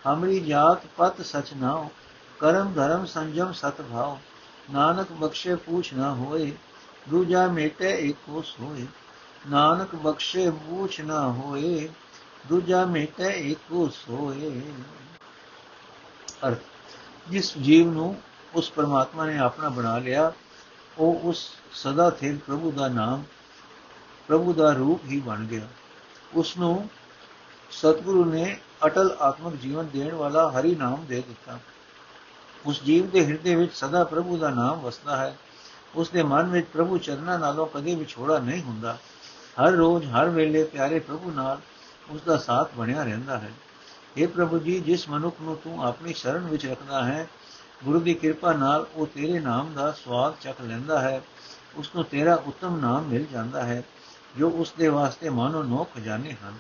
ਹਮਰੀ 0.07 0.41
ਜਾਤ 0.41 0.87
ਪਤ 0.97 1.21
ਸਚ 1.21 1.55
ਨਾਉ, 1.55 1.89
ਕਰਮ 2.41 2.73
ਧਰਮ 2.73 3.07
ਸੰਜਮ 3.07 3.53
ਸਤ 3.53 3.81
ਭਾਉ, 3.81 4.19
ਨਾਨਕ 4.73 5.13
ਬਖਸ਼ੇ 5.13 5.55
ਪੂਛ 5.55 5.93
ਨਾ 5.93 6.15
ਹੋਏ, 6.15 6.53
ਦੂਜਾ 7.09 7.47
ਮੇਟੇ 7.47 8.09
ਏਕੋ 8.09 8.43
ਸੋਏ, 8.43 8.87
ਨਾਨਕ 9.49 9.95
ਬਖਸ਼ੇ 9.95 10.51
ਪੂਛ 10.51 11.01
ਨਾ 11.01 11.31
ਹੋਏ, 11.31 11.89
ਦੂਜਾ 12.49 12.85
ਮੇਟੇ 12.87 13.51
ਏਕੋ 13.51 13.89
ਸੋਏ। 13.89 14.63
ਅਰਥ, 16.49 16.59
ਜਿਸ 17.31 17.59
ਜੀਵ 17.59 17.91
ਨੂੰ 17.91 18.23
ਉਸ 18.55 18.71
ਪਰਮਾਤਮਾ 18.71 19.27
ਨੇ 19.27 19.39
ਆਪਣਾ 19.39 19.69
ਬਣਾ 19.69 19.99
ਲਿਆ, 19.99 20.33
ਉਹ 20.99 21.21
ਉਸ 21.25 21.51
ਸਦਾ 21.73 22.11
ਥੇਰ 22.11 22.37
ਪ੍ਰਭੂ 22.47 22.71
ਦਾ 22.71 22.89
ਨਾਮ, 22.89 23.25
ਪ੍ਰਭੂ 24.29 24.53
ਦਾ 24.53 24.73
ਰੂਪ 24.73 25.05
ਹੀ 25.05 25.21
ਬਣ 25.21 25.45
ਗਿਆ। 25.45 25.69
ਉਸ 26.35 26.57
ਨੂੰ 26.57 26.89
ਸਤਿਗੁਰੂ 27.71 28.25
ਨੇ 28.25 28.61
ਅਟਲ 28.85 29.17
ਆਤਮਿਕ 29.21 29.61
ਜੀਵਨ 29.61 29.89
ਦੇਣ 29.93 30.15
ਵਾਲਾ 30.15 30.51
ਹਰੀ 30.51 30.75
ਨਾਮ 30.75 31.05
ਦੇ 31.09 31.21
ਦਿੱਤਾ। 31.21 31.59
ਉਸ 32.67 32.83
ਜੀਵ 32.83 33.11
ਦੇ 33.11 33.27
ਹਿਰਦੇ 33.27 33.55
ਵਿੱਚ 33.55 33.75
ਸਦਾ 33.75 34.05
ਪ੍ਰਭੂ 34.05 34.37
ਦਾ 34.37 34.51
ਨਾਮ 34.51 34.81
ਵਸਦਾ 34.81 35.17
ਹੈ। 35.17 35.39
ਉਸ 35.95 36.11
ਦੇ 36.11 36.23
ਮਨ 36.23 36.47
ਵਿੱਚ 36.47 36.67
ਪ੍ਰਭੂ 36.73 36.99
ਚਰਨਾਂ 36.99 37.39
ਨਾਲੋਂ 37.39 37.67
ਕਦੇ 37.67 37.95
ਵਿਛੋੜਾ 37.95 38.39
ਨਹੀਂ 38.39 38.63
ਹੁੰਦਾ। 38.63 38.99
ਹਰ 39.63 39.73
ਰੋਜ਼, 39.73 40.07
ਹਰ 40.07 40.29
ਵੇਲੇ 40.29 40.65
ਪਿਆਰੇ 40.65 40.99
ਪ੍ਰਭੂ 40.99 41.31
ਨਾਲ 41.31 41.61
ਉਸ 42.11 42.21
ਦਾ 42.23 42.37
ਸਾਥ 42.37 42.71
ਬਣਿਆ 42.75 43.03
ਰਹਿੰਦਾ 43.03 43.39
ਹੈ। 43.39 43.53
اے 44.23 44.29
ਪ੍ਰਭੂ 44.29 44.59
ਜੀ, 44.59 44.81
ਜਿਸ 44.81 45.09
ਮਨੁੱਖ 45.09 45.37
ਨੂੰ 45.41 45.57
ਤੂੰ 45.57 45.87
ਆਪਣੀ 45.87 46.13
ਸ਼ਰਨ 46.15 46.47
ਵਿੱਚ 46.47 46.67
ਰੱਖਦਾ 46.67 47.05
ਹੈ, 47.05 47.29
ਗੁਰੂ 47.85 48.01
ਦੀ 48.01 48.15
ਕਿਰਪਾ 48.15 48.53
ਨਾਲ 48.53 48.87
ਉਹ 48.95 49.07
ਤੇਰੇ 49.07 49.39
ਨਾਮ 49.41 49.75
ਦਾ 49.75 49.93
ਸਵਾਦ 49.93 50.35
ਚੱਖ 50.41 50.61
ਲੈਂਦਾ 50.61 51.01
ਹੈ। 51.01 51.23
ਉਸ 51.77 51.91
ਨੂੰ 51.95 52.05
ਤੇਰਾ 52.05 52.35
ਉੱਤਮ 52.35 52.81
ਨਾਮ 52.81 53.03
ਮਿਲ 53.03 53.27
ਜਾਂਦਾ 53.27 53.65
ਹੈ, 53.65 53.83
ਜੋ 54.39 54.51
ਉਸ 54.51 54.75
ਦੇ 54.79 54.89
ਵਾਸਤੇ 54.89 55.29
ਮਾਨੋ 55.29 55.63
ਨੋ 55.63 55.87
ਖਜ਼ਾਨੇ 55.95 56.33
ਹਨ। 56.33 56.55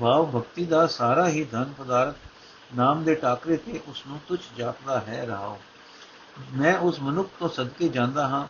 ਭਾਵ 0.00 0.40
ਭਗਤੀ 0.40 0.64
ਦਾ 0.64 0.86
ਸਾਰਾ 0.86 1.28
ਹੀ 1.28 1.44
ਧਨ 1.44 1.72
ਪਦਾਰਥ 1.78 2.16
ਨਾਮ 2.76 3.04
ਦੇ 3.04 3.14
ਟਾਕਰੇ 3.14 3.56
ਤੇ 3.56 3.80
ਉਸ 3.88 4.06
ਨੂੰ 4.06 4.20
ਤੁਛ 4.28 4.40
ਜਾਪਦਾ 4.56 5.00
ਹੈ 5.00 5.26
ਰਹਾਓ 5.26 5.58
ਮੈਂ 6.54 6.78
ਉਸ 6.78 7.00
ਮਨੁੱਖ 7.00 7.30
ਤੋਂ 7.38 7.48
ਸਦਕੇ 7.48 7.88
ਜਾਂਦਾ 7.88 8.28
ਹਾਂ, 8.28 8.48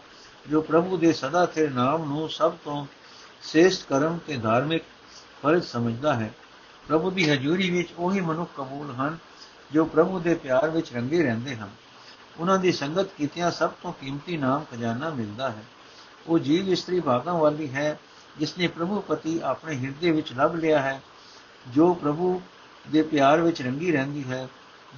ਜੋ 0.51 0.61
ਪ੍ਰਭੂ 0.61 0.97
ਦੇ 0.97 1.13
ਸਦਾ 1.13 1.47
ਤੇ 1.47 1.69
ਨਾਮ 1.69 2.05
ਨੂੰ 2.05 2.29
ਸਭ 2.29 2.53
ਤੋਂ 2.65 2.87
ਸ੍ਰੇਸ਼ਟ 3.43 3.89
ਕਰਮ 3.89 4.19
ਤੇ 4.27 4.37
ਧਾਰਮਿਕ 4.37 4.85
ਫਰਜ਼ 5.43 5.65
ਸਮਝਦਾ 5.65 6.15
ਹੈ। 6.15 6.33
ਪ੍ਰਭੂ 6.89 7.11
ਦੀ 7.11 7.31
ਹਜ਼ੂਰੀ 7.31 7.71
ਵਿੱਚ 7.71 7.89
ਉਹੀ 7.99 8.21
ਮਨੁੱਖ 8.21 8.51
ਕਬੂਲ 8.57 8.95
ਹਨ, 8.95 9.19
ਜੋ 9.73 9.85
ਪ੍ਰਭੂ 9.85 10.19
ਦੇ 10.21 10.35
ਪਿਆਰ 10.35 10.71
ਵਿੱਚ 10.71 10.93
ਰੰਗੇ 10.93 11.23
ਰਹਿੰਦੇ 11.23 11.57
ਹਨ। 11.57 11.71
ਉਹਨਾਂ 12.39 12.59
ਦੀ 12.59 12.73
ਸੰਗਤ 12.73 13.07
ਕੀਤਿਆਂ 13.19 13.51
ਸਭ 13.51 13.71
ਤੋਂ 13.83 13.93
ਕੀਮਤੀ 13.93 14.37
ਨਾਮ 14.37 14.65
ਖਜ਼ਾਨਾ 14.65 15.11
ਮਿਲਦਾ 15.11 15.51
ਹੈ। 15.51 15.65
ਉਹ 16.27 16.39
ਜੀਵ 16.39 16.69
ਇਸਤਰੀ 16.69 17.01
ਭਾਗਾਂ 17.01 17.35
ਵਾਲੀ 17.35 17.75
ਹੈ 17.75 17.99
ਜਿਸ 18.39 18.59
ਨੇ 18.59 18.67
ਪ੍ਰਭੂ 18.67 19.01
ਪਤੀ 19.01 19.41
ਆਪਣੇ 19.41 19.77
ਹਿਰਦੇ 19.77 20.11
ਵਿੱਚ 20.11 20.33
ਲੱਭ 20.33 20.55
ਲਿਆ 20.55 20.83
ਹੈ। 20.83 21.03
ਜੋ 21.69 21.95
ਪ੍ਰਭੂ 21.95 22.43
ਦੇ 22.93 23.03
ਪਿਆਰ 23.03 23.41
ਵਿੱਚ 23.41 23.63
ਰੰਗੀ 23.63 23.93
ਰਹਿੰਦੀ 23.93 24.25
ਹੈ, 24.25 24.49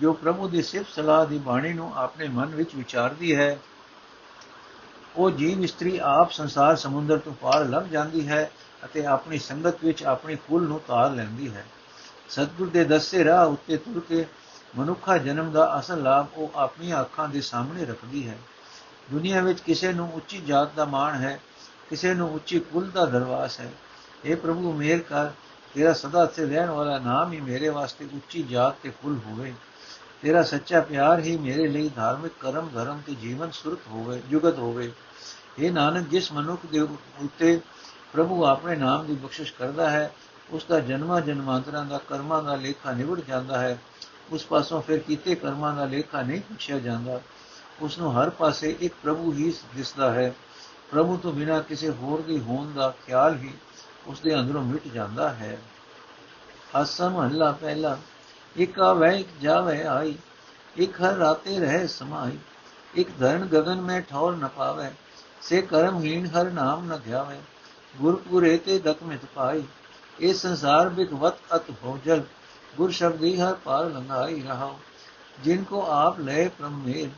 ਜੋ 0.00 0.12
ਪ੍ਰਭੂ 0.12 0.48
ਦੀ 0.48 0.62
ਸਿਫਤ 0.62 0.90
ਸਲਾਹ 0.90 1.26
ਦੀ 1.26 1.38
ਬਾਣੀ 1.38 1.72
ਨੂੰ 1.72 1.96
ਆਪਣੇ 1.96 2.28
ਮਨ 2.28 2.46
ਵਿੱਚ 2.46 2.74
ਵਿਚਾਰਦੀ 2.74 3.36
ਹੈ, 3.36 3.58
ਉਹ 5.16 5.30
ਜੀਵ 5.30 5.64
ਇਸਤਰੀ 5.64 6.00
ਆਪ 6.02 6.32
ਸੰਸਾਰ 6.32 6.76
ਸਮੁੰਦਰ 6.76 7.18
ਤੋਂ 7.18 7.34
ਪਾਰ 7.34 7.64
ਲੱਭ 7.64 7.86
ਜਾਂਦੀ 7.86 8.28
ਹੈ 8.28 8.50
ਅਤੇ 8.84 9.06
ਆਪਣੀ 9.06 9.38
ਸੰਗਤ 9.38 9.84
ਵਿੱਚ 9.84 10.04
ਆਪਣੀ 10.04 10.34
ਫੁੱਲ 10.34 10.62
ਨੂੰ 10.62 10.80
ਤਾਰ 10.88 11.10
ਲੈਂਦੀ 11.10 11.54
ਹੈ। 11.54 11.64
ਸਤਿਗੁਰ 12.28 12.68
ਦੇ 12.68 12.84
ਦੱਸੇ 12.84 13.24
ਰਾਹ 13.24 13.46
ਉੱਤੇ 13.46 13.76
ਤੁਰ 13.76 14.02
ਕੇ 14.08 14.26
ਮਨੁੱਖਾ 14.78 15.18
ਜਨਮ 15.18 15.50
ਦਾ 15.50 15.80
ਅਸਲ 15.80 16.02
ਲਾਭ 16.02 16.26
ਉਹ 16.34 16.50
ਆਪਣੀਆਂ 16.54 17.00
ਅੱਖਾਂ 17.00 17.28
ਦੇ 17.28 17.40
ਸਾਹਮਣੇ 17.40 17.84
ਰੱਖਦੀ 17.84 18.28
ਹੈ। 18.28 18.38
ਦੁਨੀਆ 19.10 19.40
ਵਿੱਚ 19.40 19.60
ਕਿਸੇ 19.60 19.92
ਨੂੰ 19.92 20.12
ਉੱਚੀ 20.12 20.40
ਜਾਤ 20.40 20.74
ਦਾ 20.76 20.84
ਮਾਣ 20.84 21.14
ਹੈ, 21.14 21.40
ਕਿਸੇ 21.90 22.14
ਨੂੰ 22.14 22.34
ਉੱਚੀ 22.34 22.60
ਕੁਲ 22.60 22.90
ਦਾ 22.90 23.06
ਦਰਵਾਸ 23.06 23.60
ਹੈ। 23.60 23.72
اے 24.30 24.36
ਪ੍ਰਭੂ 24.36 24.72
ਮੇਰ 24.72 24.98
ਕਰ 24.98 25.30
ਤੇਰਾ 25.74 25.92
ਸਦਾ 25.92 26.26
ਸੇ 26.26 26.46
ਰਹਿਣ 26.46 26.70
ਵਾਲਾ 26.70 26.98
ਨਾਮ 26.98 27.32
ਹੀ 27.32 27.40
ਮੇਰੇ 27.40 27.68
ਵਾਸਤੇ 27.68 28.04
ਉੱਚੀ 28.04 28.42
ਜਾਤ 28.42 28.74
ਤੇ 28.82 28.90
ਕੁਲ 28.90 29.18
ਹੋਵੇ। 29.26 29.54
ਤੇਰਾ 30.22 30.42
ਸੱਚਾ 30.42 30.80
ਪਿਆਰ 30.80 31.18
ਹੀ 31.18 31.36
ਮੇਰੇ 31.36 31.68
ਲਈ 31.68 31.88
ਧਾਰਮਿਕ 31.88 32.32
ਕਰਮ, 32.40 32.68
ਧਰਮ 32.74 33.00
ਤੇ 33.06 33.14
ਜੀਵਨ 33.14 33.50
ਸੁਰਤ 33.50 33.78
ਹੋਵੇ, 33.88 34.22
ਜੁਗਤ 34.30 34.58
ਹੋਵੇ। 34.58 34.92
ਇਹ 35.58 35.72
ਨਾਨਕ, 35.72 36.08
ਜਿਸ 36.08 36.32
ਮਨੁੱਖ 36.32 36.66
ਦੇ 36.72 36.80
ਉੱਤੇ 36.80 37.60
ਪ੍ਰਭੂ 38.12 38.44
ਆਪਣੇ 38.44 38.76
ਨਾਮ 38.76 39.06
ਦੀ 39.06 39.14
ਬਖਸ਼ਿਸ਼ 39.14 39.52
ਕਰਦਾ 39.54 39.90
ਹੈ 39.90 40.12
ਉਸ 40.50 40.64
ਦਾ 40.64 40.80
ਜਨਮਾਂ 40.80 41.20
ਜਨਮਾਂਤਰਾਂ 41.20 41.84
ਦਾ, 41.84 41.98
ਕਰਮਾਂ 41.98 42.42
ਦਾ 42.42 42.54
ਲੇਖਾ 42.54 42.92
ਨਿਵੜ 42.92 43.20
ਜਾਂਦਾ 43.28 43.58
ਹੈ। 43.58 43.78
ਉਸ 44.30 44.46
ਪਾਸੋਂ 44.46 44.82
ਫਿਰ 44.82 44.98
ਕੀਤੇ 44.98 45.34
ਕਰਮਾਂ 45.34 45.76
ਦਾ 45.76 45.84
ਲੇਖਾ 45.84 46.22
ਨਹੀਂ 46.22 46.40
ਪੁੱਛਿਆ 46.40 46.78
ਜਾਂਦਾ। 46.78 47.20
ਉਸ 47.80 47.98
ਨੂੰ 47.98 48.22
ਹਰ 48.22 48.30
ਪਾਸੇ 48.30 48.76
ਇੱਕ 48.80 48.94
ਪ੍ਰਭੂ 49.02 49.32
ਹੀ 49.32 49.52
ਦਿਸਦਾ 49.76 50.12
ਹੈ। 50.12 50.34
ਪ੍ਰਭੂ 50.90 51.16
ਤੋਂ 51.16 51.32
ਬਿਨਾ 51.32 51.60
ਕਿਸੇ 51.60 51.90
ਹੋਰ 51.90 52.22
ਦੀ 52.22 52.40
ਹੋਣ 52.40 52.72
ਦਾ 52.72 52.94
ਖਿਆਲ 53.06 53.36
ਹੀ 53.36 53.50
ਉਸ 54.06 54.20
ਦੇ 54.20 54.34
ਅੰਦਰੋਂ 54.34 54.62
ਮਿਟ 54.62 54.88
ਜਾਂਦਾ 54.88 55.28
ਹੈ। 55.28 55.58
ਆਸਾ 56.74 57.08
ਮਹਲਾ 57.08 57.52
ਪਹਿਲਾ, 57.52 57.98
ਇਕ 58.56 58.80
ਆਵੇ, 58.80 59.18
ਇਕ 59.18 59.28
ਜਾਵੇ 59.40 59.82
ਆਈ, 59.82 60.18
ਇਕ 60.76 61.02
ਹਰ 61.02 61.14
ਰਾਤੇ 61.14 61.58
ਰਹੇ 61.58 61.86
ਸਮਾਈ, 61.86 62.38
ਇਕ 62.94 63.08
ਧਰਨ 63.18 63.48
ਗगन 63.54 63.82
ਮੈਂ 63.82 64.02
ਠੌਰ 64.02 64.36
ਨ 64.36 64.48
ਪਾਵੇ, 64.48 64.90
ਸੇ 65.42 65.62
ਕਰਮ 65.62 66.02
ਹੀਣ 66.02 66.26
ਹਰ 66.26 66.50
ਨਾਮ 66.50 66.92
ਨ 66.92 66.98
ਧਿਆਵੇ, 66.98 67.38
ਗੁਰਪੁਰੇ 67.96 68.56
ਤੇ 68.56 68.78
ਦਕਮਿਤ 68.78 69.24
ਪਾਈ, 69.24 69.62
ਇਹ 70.20 70.34
ਸੰਸਾਰ 70.34 70.88
ਬਿਕ 70.88 71.12
ਵਤ 71.12 71.34
ਅਤ 71.56 71.70
ਹੋਜਲ 71.70 72.22
ਗੁਰ 72.76 72.90
ਸ਼ਬਦੀ 72.90 73.40
ਹਰ 73.40 73.54
ਪਾਰ 73.54 73.84
ਲੰਘਾਈ 73.84 74.42
ਰਹਾ 74.42 74.74
ਜਿਨ 75.44 75.64
ਕੋ 75.64 75.86
ਆਪ 75.88 76.20
ਲੈ 76.20 76.48
ਪ੍ਰਮੇਰ 76.48 77.08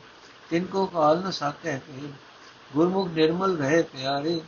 ਤਿਨ 0.49 0.65
ਕੋ 0.65 0.85
ਕਾਲ 0.85 1.19
ਨ 1.19 1.31
ਸਾਕੇ 1.31 1.77
ਤੇ 1.77 2.09
ਗੁਰਮੁਖ 2.73 3.07
ਨਿਰਮਲ 3.07 3.57
ਰਹੇ 3.57 3.81
ਪਿਆਰੇ 3.81 4.41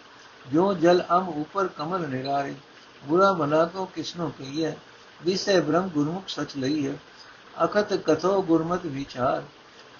ਜੋ 0.52 0.74
ਜਲ 0.74 1.04
ਅਮ 1.18 1.28
ਉਪਰ 1.30 1.68
ਕਮਲ 1.68 2.08
ਨਿਰਾਰੇ 2.10 2.56
ਬੁਰਾ 3.04 3.34
ਭਲਾ 3.34 3.66
ਕੋ 3.66 3.86
ਕਿਸਨੋ 3.86 4.32
ਕਹੀਏ 4.38 4.74
ਵਿਸੇ 5.24 5.60
ਬ੍ਰਹਮ 5.60 5.88
ਗੁਰਮੁਖ 5.88 6.24
ਸਚ 6.28 6.58
ਲਈ 6.58 6.88
ਹੈ 6.88 6.98
ਅਖਤ 7.66 7.94
ਕਥੋ 7.94 8.42
ਗੁਰਮਤ 8.42 8.86
ਵਿਚਾਰ, 8.86 9.44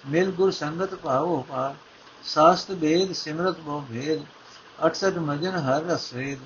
ਮਿਲ 0.10 0.32
ਗੁਰ 0.32 0.52
ਸੰਗਤ 0.52 0.96
ਭਾਵੋ 0.96 1.46
ਪਾਰ। 1.50 1.76
ਸਾਸਤ 2.24 2.72
ਭੇਦ 2.72 3.12
ਸਿਮਰਤ 3.12 3.60
ਬੋ 3.60 3.84
ਭੇਦ 3.90 4.22
68 4.88 5.20
ਮਜਨ 5.20 5.56
ਹਰ 5.56 5.84
ਰਸ 5.84 6.14
ਵੇਦ 6.14 6.40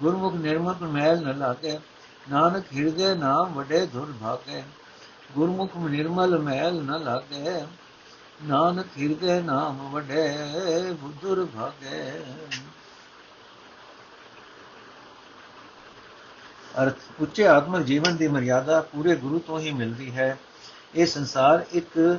ਗੁਰਮੁਖ 0.00 0.34
ਨਿਰਮਲ 0.34 0.86
ਮੈਲ 0.86 1.22
ਨ 1.22 1.38
ਲਾਗੇ, 1.38 1.78
ਨਾਨਕ 2.30 2.64
ਹਿਰਦੇ 2.76 3.14
ਨਾਮ 3.14 3.52
ਵਡੇ 3.54 3.86
ਧੁਰ 3.86 4.12
ਭਾਗੇ। 4.20 4.62
ਗੁਰਮੁਖ 5.34 5.76
ਨਿਰਮਲ 5.76 6.38
ਮੈਲ 6.38 6.82
ਨ 6.82 7.02
ਲਾਗੇ, 7.02 7.62
ਨਾਨਕ 8.42 8.86
ਹਿਰਦੇ 8.98 9.40
ਨਾਮ 9.42 9.90
ਵਡੇ, 9.90 10.92
ਬੁੱਧੁਰ 10.92 11.46
ਭਾਗੇ। 11.56 12.12
ਅਰਥ, 16.82 16.94
ਉੱਚੇ 17.20 17.46
ਆਤਮਿਕ 17.46 17.82
ਜੀਵਨ 17.82 18.16
ਦੀ 18.16 18.28
ਮਰਿਆਦਾ 18.28 18.80
ਪੂਰੇ 18.80 19.16
ਗੁਰੂ 19.16 19.38
ਤੋਂ 19.38 19.60
ਹੀ 19.60 19.70
ਮਿਲਦੀ 19.70 20.10
ਹੈ। 20.10 20.38
ਇਹ 20.94 21.06
ਸੰਸਾਰ 21.06 21.64
ਇੱਕ 21.72 22.18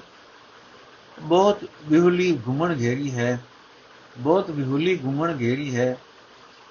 ਬਹੁਤ 1.21 1.59
ਵਿਹੁਲੀ 1.83 2.39
ਘੁੰਮਣ 2.47 2.75
ਘੇਰੀ 2.79 3.11
ਹੈ। 3.11 3.43
ਬਹੁਤ 4.17 4.49
ਵਿਹੁਲੀ 4.49 4.99
ਘੁੰਮਣ 5.03 5.39
ਘੇਰੀ 5.39 5.75
ਹੈ। 5.75 5.97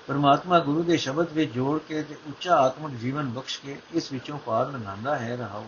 ਪਰਮਾਤਮਾ 0.06 0.58
ਗੁਰੂ 0.58 0.82
ਦੇ 0.82 0.96
ਸ਼ਬਦ 0.96 1.32
ਵਿੱਚ 1.32 1.52
ਜੋੜ 1.52 1.80
ਕੇ 1.88 2.02
ਤੇ 2.02 2.14
ਉੱਚਾ 2.26 2.56
ਆਤਮਿਕ 2.56 2.98
ਜੀਵਨ 2.98 3.28
ਬਖਸ਼ 3.28 3.60
ਕੇ 3.60 3.78
ਇਸ 3.94 4.12
ਵਿੱਚੋਂ 4.12 4.38
ਪਾਰ 4.38 4.72
ਲੰਘਾਉਂਦਾ 4.72 5.18
ਹੈ 5.18 5.36
ਰਹਾਉ 5.36 5.66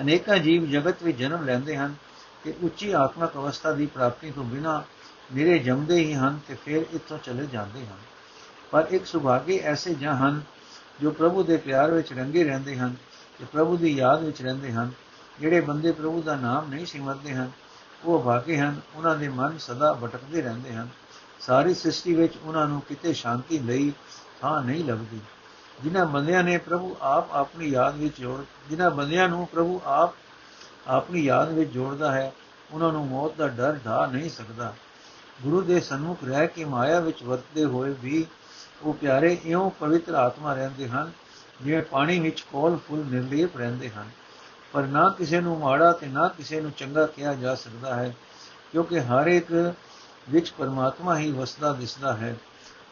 ਅਨੇਕਾਂ 0.00 0.36
ਜੀਵ 0.38 0.66
ਜਗਤ 0.66 1.02
ਵਿੱਚ 1.02 1.18
ਜਨਮ 1.18 1.44
ਲੈਂਦੇ 1.44 1.76
ਹਨ 1.76 1.94
ਕਿ 2.44 2.54
ਉੱਚੀ 2.62 2.92
ਆਤਮਿਕ 2.92 3.30
ਅਵਸਥਾ 3.34 3.72
ਦੀ 3.72 3.86
ਪ੍ਰਾਪਤੀ 3.86 4.30
ਤੋਂ 4.30 4.44
ਬਿਨਾ 4.44 4.82
ਨਿਰੇ 5.34 5.58
ਜੰਮਦੇ 5.58 5.96
ਹੀ 5.96 6.14
ਹਨ 6.14 6.40
ਤੇ 6.48 6.54
ਫਿਰ 6.54 6.82
ਇੱਥੋਂ 6.92 7.18
ਚਲੇ 7.18 7.46
ਜਾਂਦੇ 7.46 7.86
ਹਨ। 7.86 7.98
ਪਰ 8.70 8.86
ਇੱਕ 8.90 9.06
ਸੁਭਾਗੇ 9.06 9.58
ਐਸੇ 9.58 9.94
ਜਾਂ 9.94 10.16
ਹਨ 10.16 10.42
ਜੋ 11.00 11.10
ਪ੍ਰਭੂ 11.10 11.42
ਦੇ 11.42 11.56
ਪਿਆਰ 11.56 11.90
ਵਿੱਚ 11.90 12.12
ਰੰਗੇ 12.12 12.44
ਰਹਿੰਦੇ 12.44 12.76
ਹਨ 12.78 12.94
ਤੇ 13.38 13.44
ਪ੍ਰਭੂ 13.52 13.76
ਦੀ 13.76 13.96
ਯਾਦ 13.96 14.24
ਵਿੱਚ 14.24 14.42
ਰਹਿੰਦੇ 14.42 14.72
ਹਨ, 14.72 14.90
ਜਿਹੜੇ 15.40 15.60
ਬੰਦੇ 15.60 15.92
ਪ੍ਰਭੂ 15.92 16.22
ਦਾ 16.22 16.34
ਨਾਮ 16.34 16.68
ਨਹੀਂ 16.68 16.86
ਸਿਮਰਦੇ 16.86 17.34
ਹਨ, 17.34 17.50
ਉਹ 18.04 18.22
ਭਾਗੇ 18.22 18.58
ਹਨ, 18.58 18.80
ਉਹਨਾਂ 18.94 19.16
ਦੇ 19.16 19.28
ਮਨ 19.28 19.58
ਸਦਾ 19.58 19.92
ਭਟਕਦੇ 19.92 20.42
ਰਹਿੰਦੇ 20.42 20.72
ਹਨ। 20.72 20.88
ਸਾਰੀ 21.40 21.74
ਸ੍ਰਿਸ਼ਟੀ 21.74 22.14
ਵਿੱਚ 22.14 22.32
ਉਹਨਾਂ 22.44 22.66
ਨੂੰ 22.68 22.80
ਕਿਤੇ 22.80 23.12
ਸ਼ਾਂਤੀ 23.12 23.58
ਲਈ 23.58 23.92
ਥਾਂ 24.40 24.62
ਨਹੀਂ 24.62 24.84
ਲੱਭਦੀ। 24.84 25.20
ਜਿਨ੍ਹਾਂ 25.82 26.06
ਬੰਦਿਆਂ 26.06 26.44
ਨੇ 26.44 26.58
ਪ੍ਰਭੂ 26.58 26.96
ਆਪ 27.00 27.32
ਆਪਣੀ 27.32 27.68
ਯਾਦ 27.68 27.96
ਵਿੱਚ 27.96 28.20
ਜੋੜ 28.20 28.44
ਜਿਨ੍ਹਾਂ 28.70 28.90
ਬੰਦਿਆਂ 28.90 29.28
ਨੂੰ 29.28 29.46
ਪ੍ਰਭੂ 29.46 29.80
ਆਪ 29.84 30.14
ਆਪਣੀ 30.88 31.22
ਯਾਦ 31.22 31.52
ਵਿੱਚ 31.52 31.70
ਜੋੜਦਾ 31.70 32.12
ਹੈ, 32.12 32.32
ਉਹਨਾਂ 32.72 32.92
ਨੂੰ 32.92 33.06
ਮੌਤ 33.06 33.36
ਦਾ 33.36 33.48
ਡਰ 33.48 33.78
ਢਾ 33.86 34.06
ਨਹੀਂ 34.06 34.30
ਸਕਦਾ। 34.30 34.74
ਗੁਰੂ 35.42 35.60
ਦੇ 35.60 35.80
ਸਨਮੁਖ 35.80 36.18
ਰਹਿ 36.24 36.46
ਕੇ 36.46 36.64
ਮਾਇਆ 36.64 37.00
ਵਿੱਚ 37.00 37.22
ਵਰਤਦੇ 37.22 37.64
ਹੋਏ 37.64 37.94
ਵੀ 38.02 38.26
ਉਹ 38.82 38.94
ਪਿਆਰੇ 38.94 39.38
ਇਉਂ 39.44 39.70
ਪਵਿੱਤਰ 39.70 40.14
ਆਤਮਾ 40.14 40.54
ਰਹਿੰਦੇ 40.54 40.88
ਹਨ, 40.88 41.12
ਜਿਵੇਂ 41.62 41.82
ਪਾਣੀ 41.82 42.20
ਵਿੱਚ 42.20 42.40
ਕੋਲ 42.40 42.78
ਫੁੱਲ 42.88 43.04
ਨਿਰਲੇਪ 43.04 43.56
ਰਹਿੰਦੇ 43.56 43.90
ਹਨ। 43.90 44.10
ਪਰ 44.72 44.82
ਨਾ 44.82 45.08
ਕਿਸੇ 45.18 45.40
ਨੂੰ 45.40 45.58
ਮਾੜਾ 45.58 45.92
ਤੇ 45.92 46.06
ਨਾ 46.06 46.28
ਕਿਸੇ 46.28 46.60
ਨੂੰ 46.60 46.70
ਚੰਗਾ 46.70 47.06
ਕਿਹਾ 47.06 47.34
ਜਾ 47.34 47.54
ਸਕਦਾ 47.54 47.94
ਹੈ, 47.94 48.16
ਕਿਉਂਕਿ 48.72 49.00
ਹਰ 49.00 49.26
ਇੱਕ 49.26 49.74
ਵਿੱਚ 50.30 50.50
ਪਰਮਾਤਮਾ 50.50 51.18
ਹੀ 51.18 51.32
ਵਸਦਾ 51.32 51.72
ਦਿਸਦਾ 51.72 52.16
ਹੈ। 52.16 52.36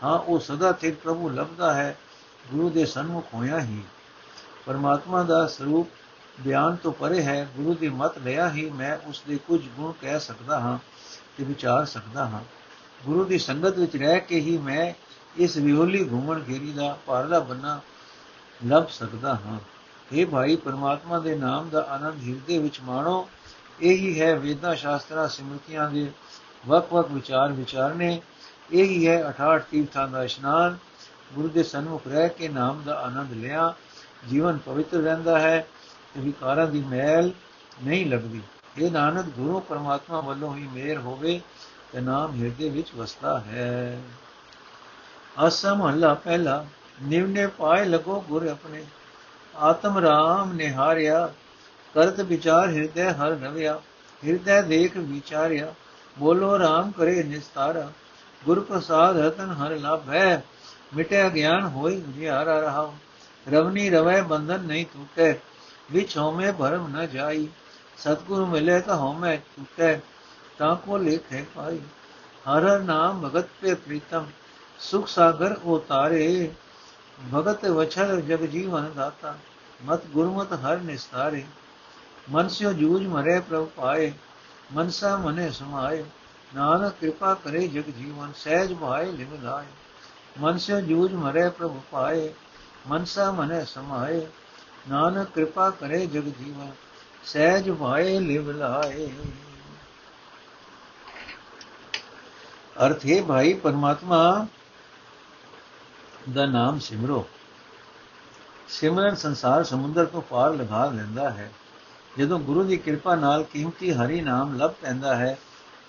ਹਾਂ, 0.04 0.18
ਉਹ 0.18 0.40
ਸਦਾ 0.40 0.72
ਤੇ 0.72 0.90
ਪ੍ਰਭੂ 0.90 1.28
ਲੱਭਦਾ 1.28 1.74
ਹੈ, 1.74 1.96
ਗੁਰੂ 2.52 2.70
ਦੇ 2.70 2.86
ਸਨਮੁਖ 2.86 3.26
ਹੋਇਆ 3.34 3.60
ਹੀ। 3.60 3.82
ਪਰਮਾਤਮਾ 4.66 5.22
ਦਾ 5.22 5.46
ਸਰੂਪ 5.46 5.88
ਬਿਆਨ 6.40 6.76
ਤੋਂ 6.76 6.92
ਪਰੇ 6.92 7.22
ਹੈ, 7.22 7.48
ਗੁਰੂ 7.56 7.74
ਦੀ 7.74 7.88
ਮਤ 7.88 8.18
ਲਿਆ 8.18 8.50
ਹੀ 8.50 8.70
ਮੈਂ 8.70 8.98
ਉਸ 9.06 9.22
ਦੇ 9.28 9.38
ਕੁਝ 9.46 9.60
ਗੁਣ 9.76 9.92
ਕਹਿ 10.00 10.20
ਸਕਦਾ 10.20 10.60
ਹਾਂ 10.60 10.78
ਤੇ 11.38 11.44
ਵਿਚਾਰ 11.44 11.84
ਸਕਦਾ 11.84 12.24
ਹਾਂ। 12.24 12.40
ਗੁਰੂ 13.06 13.24
ਦੀ 13.24 13.38
ਸੰਗਤ 13.38 13.78
ਵਿੱਚ 13.78 13.96
ਰਹਿ 13.96 14.20
ਕੇ 14.20 14.40
ਹੀ 14.40 14.58
ਮੈਂ 14.58 14.92
ਇਸ 15.36 15.56
ਵਿਹੋਲੀ 15.56 16.10
ਘੁੰਮਣ 16.10 16.40
ਘੇਰੀ 16.48 16.72
ਦਾ 16.72 16.98
ਪਾਰਲਾ 17.06 17.38
ਬੰਨਾ 17.38 17.80
ਲੱਭ 18.66 18.86
ਸਕਦਾ 18.86 19.34
ਹਾਂ। 19.34 19.60
ਇਹ 20.12 20.26
ਭਾਈ, 20.26 20.56
ਪਰਮਾਤਮਾ 20.56 21.18
ਦੇ 21.18 21.34
ਨਾਮ 21.36 21.68
ਦਾ 21.68 21.80
ਆਨੰਦ 21.80 22.28
ਹਿਰਦੇ 22.28 22.58
ਵਿੱਚ 22.58 22.80
ਮਾਣੋ। 22.80 23.28
ਇਹੀ 23.80 24.20
ਹੈ 24.20 24.38
ਵੇਦਾਂ 24.38 24.74
ਸ਼ਾਸਤਰਾਂ, 24.74 25.28
ਸਿਮਰਤੀਆਂ 25.28 25.90
ਦੇ 25.90 26.12
ਵਕ-ਵਕ 26.66 27.10
ਵਿਚਾਰ 27.10 27.52
ਵਿਚਾਰਨੇ। 27.52 28.22
ਇਹੀ 28.72 29.08
ਹੈ 29.08 29.28
68 29.28 29.64
ਤੀਰਥਾਂ 29.70 30.08
ਦਾ 30.08 30.24
ਇਸ਼ਨਾਨ। 30.24 30.78
ਗੁਰੂ 31.34 31.48
ਦੇ 31.48 31.62
ਸਨਮੁਖ 31.62 32.02
ਰਹਿ 32.08 32.28
ਕੇ 32.28 32.48
ਨਾਮ 32.48 32.82
ਦਾ 32.82 33.00
ਆਨੰਦ 33.00 33.32
ਲਿਆ। 33.32 33.74
ਜੀਵਨ 34.30 34.58
ਪਵਿੱਤਰ 34.58 34.98
ਰਹਿੰਦਾ 34.98 35.38
ਹੈ 35.38 35.68
ਤੇ 36.14 36.20
ਵਿਕਾਰਾਂ 36.20 36.66
ਦੀ 36.66 36.82
ਮੈਲ 36.82 37.30
ਨਹੀਂ 37.84 38.06
ਲੱਗਦੀ। 38.06 38.42
ਇਹ 38.78 38.90
ਨਾਨਕ, 38.90 39.24
ਗੁਰੂ 39.24 39.60
ਪਰਮਾਤਮਾ 39.60 40.20
ਵੱਲੋਂ 40.20 40.56
ਹੀ 40.56 40.68
ਮੇਰ 40.72 40.98
ਹੋਵੇ 40.98 41.40
ਤੇ 41.92 42.00
ਨਾਮ 42.00 42.42
ਹਿਰਦੇ 42.42 42.68
ਵਿੱਚ 42.68 42.94
ਵਸਦਾ 42.96 43.40
ਹੈ। 43.40 44.02
ਅਸਮ 45.46 45.88
ਹੱਲਾ 45.88 46.14
ਪਹਿਲਾ, 46.14 46.66
ਨਿਵਨੇ 47.02 47.46
ਪਾਏ 47.46 47.84
ਲਗੋ 47.84 48.24
ਗੁਰ 48.28 48.46
ਆਪਣੇ। 48.46 48.84
ਆਤਮ 49.56 49.98
ਰਾਮ 49.98 50.52
ਨਿਹਾਰਿਆ, 50.52 51.32
ਕਰਤ 51.94 52.20
ਵਿਚਾਰ 52.20 52.68
ਹਿਰਦੈ 52.68 53.12
ਹਰ 53.12 53.30
ਨਵਿਆ, 53.30 53.80
ਹਿਰਦੈ 54.26 54.62
ਦੇਖ 54.62 54.96
ਵਿਚਾਰਿਆ, 54.96 55.74
ਬੋਲੋ 56.18 56.58
ਰਾਮ 56.58 56.90
ਕਰੇ 56.90 57.22
ਨਿਸਤਾਰਾ। 57.22 57.92
ਗੁਰ 58.44 58.60
ਪ੍ਰਸਾਦ 58.60 59.18
ਰਤਨ 59.18 59.50
ਹਰ 59.50 59.70
ਲਾਭੈ, 59.70 60.40
ਮਿਟਿਆ 60.96 61.28
ਗਿਆਨ 61.28 61.66
ਹੋਈ 61.66 61.96
ਉਜਿਆਰਾ 61.96 62.60
ਰਹਾ 62.60 62.92
ਰਵਨੀ 63.52 63.90
ਰਵੈ 63.90 64.22
ਬੰਧਨ 64.22 64.60
ਨਹੀਂ 64.60 64.86
ਟੂਟੇ 64.86 65.40
ਵਿਚ 65.92 66.18
ਹਉਮੈ 66.18 66.52
ਭਰਮ 66.52 66.96
ਨ 66.96 67.06
ਜਾਈ। 67.06 67.48
ਸਤਗੁਰ 67.98 68.44
ਮਿਲੇ 68.44 68.80
ਤਾਂ 68.80 68.96
ਹਉਮੈ 68.96 69.36
ਟੂਟੇ 69.36 70.00
ਤਾਂ 70.58 70.76
ਕੋ 70.76 70.98
ਲੇਖੇ 70.98 71.44
ਪਾਈ। 71.54 71.80
ਹਰ 72.48 72.80
ਨਾਮ 72.80 73.28
ਭਗਤ 73.28 73.44
पे 73.64 73.76
ਪ੍ਰੀਤਮ 73.76 74.26
ਸੁਖ 74.80 75.06
ਸਾਗਰ 75.08 75.56
ਉਤਾਰੇ 75.66 76.50
ਭਗਤ 77.32 77.64
ਵਛਲ 77.66 78.20
ਜਗ 78.20 78.44
ਜੀਵਨ 78.46 78.90
ਦਾਤਾ 78.96 79.34
ਮਤ 79.84 80.06
ਗੁਰਮਤ 80.06 80.52
ਹਰ 80.54 80.78
ਨਿਸਤਾਰੇ 80.78 81.44
ਮਨ 82.30 82.48
ਸਿਓ 82.48 82.72
ਜੂਝ 82.72 83.02
ਮਰੇ 83.06 83.38
ਪ੍ਰਭ 83.40 83.68
ਪਾਏ 83.76 84.12
ਮਨਸਾ 84.72 85.16
ਮਨੇ 85.16 85.50
ਸਮਾਏ 85.50 86.04
ਨਾਨਕ 86.52 86.94
ਕਿਰਪਾ 87.00 87.34
ਕਰੇ 87.34 87.66
ਜਗ 87.68 87.90
ਜੀਵਨ 87.90 88.32
ਸਹਿਜ 88.36 88.72
ਭਾਏ 88.72 89.10
ਲਿਵ 89.12 89.34
ਲਾਏ 89.42 89.66
ਮਨ 90.40 90.58
ਸਿਓ 90.58 90.80
ਜੂਝ 90.80 91.12
ਮਰੇ 91.14 91.48
ਪ੍ਰਭ 91.48 91.80
ਪਾਏ 91.90 92.32
ਮਨਸਾ 92.86 93.30
ਮਨੇ 93.32 93.64
ਸਮਾਏ 93.64 94.26
ਨਾਨਕ 94.88 95.30
ਕਿਰਪਾ 95.30 95.70
ਕਰੇ 95.70 96.04
ਜਗ 96.06 96.28
ਜੀਵਨ 96.38 96.70
ਸਹਿਜ 97.24 97.70
ਭਾਏ 97.70 98.18
ਲਿਵ 98.20 98.50
ਲਾਏ 98.50 99.08
ਅਰਥ 102.76 103.06
ਹੈ 103.06 103.20
ਭਾਈ 103.22 103.52
ਪਰਮਾਤਮਾ 103.54 104.46
ਦਾ 106.32 106.46
ਨਾਮ 106.46 106.78
ਸਿਮਰੋ। 106.78 107.28
ਸਿਮਰਨ 108.68 109.14
ਸੰਸਾਰ 109.14 109.64
ਸਮੁੰਦਰ 109.64 110.04
ਤੋਂ 110.04 110.22
ਪਾਰ 110.22 110.54
ਲਗਾ 110.54 110.86
ਲੈਂਦਾ 110.86 111.30
ਹੈ। 111.30 111.52
ਜਦੋਂ 112.18 112.38
ਗੁਰੂ 112.38 112.62
ਦੀ 112.62 112.76
ਕਿਰਪਾ 112.76 113.14
ਨਾਲ 113.14 113.42
ਕੀਮਤੀ 113.42 113.92
ਹਰੀ 113.92 114.20
ਨਾਮ 114.20 114.56
ਲੱਭ 114.56 114.70
ਪੈਂਦਾ 114.70 115.16
ਹੈ, 115.16 115.38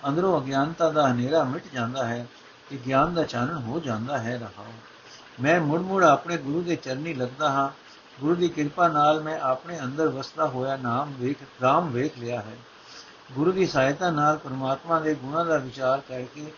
ਅੰਦਰੋਂ 0.08 0.40
ਅਗਿਆਨਤਾ 0.40 0.90
ਦਾ 0.90 1.12
ਹਨੇਰਾ 1.12 1.44
ਮਿਟ 1.44 1.64
ਜਾਂਦਾ 1.74 2.04
ਹੈ 2.04 2.26
ਤੇ 2.70 2.78
ਗਿਆਨ 2.86 3.14
ਦਾ 3.14 3.22
ਚਾਨਣ 3.22 3.56
ਹੋ 3.56 3.80
ਜਾਂਦਾ 3.80 4.18
ਹੈ। 4.18 4.38
ਰਹਾਉ 4.38 4.72
ਮੈਂ 5.42 5.60
ਮੁੜ 5.60 5.80
ਮੁੜ 5.80 6.04
ਆਪਣੇ 6.04 6.36
ਗੁਰੂ 6.36 6.62
ਦੇ 6.62 6.76
ਚਰਨੀ 6.76 7.14
ਲੱਗਦਾ 7.14 7.50
ਹਾਂ। 7.50 7.68
ਗੁਰੂ 8.20 8.34
ਦੀ 8.34 8.48
ਕਿਰਪਾ 8.48 8.88
ਨਾਲ 8.88 9.22
ਮੈਂ 9.22 9.40
ਆਪਣੇ 9.40 9.80
ਅੰਦਰ 9.80 10.08
ਵਸਦਾ 10.08 10.46
ਹੋਇਆ 10.46 10.76
ਨਾਮ 10.76 11.14
ਵੇਖ, 11.18 11.36
ਰਾਮ 11.62 11.90
ਵੇਖ 11.90 12.18
ਲਿਆ 12.18 12.40
ਹੈ। 12.40 12.56
ਗੁਰੂ 13.32 13.52
ਦੀ 13.52 13.66
ਸਹਾਇਤਾ 13.66 14.10
ਨਾਲ 14.10 14.38
ਪਰਮਾਤਮਾ 14.38 15.00
ਦੇ 15.00 15.14
ਗੁਣਾਂ 15.14 15.44
ਦਾ 15.44 15.56
ਵਿਚਾਰ 15.56 16.00
ਕਰਕੇ 16.08 16.52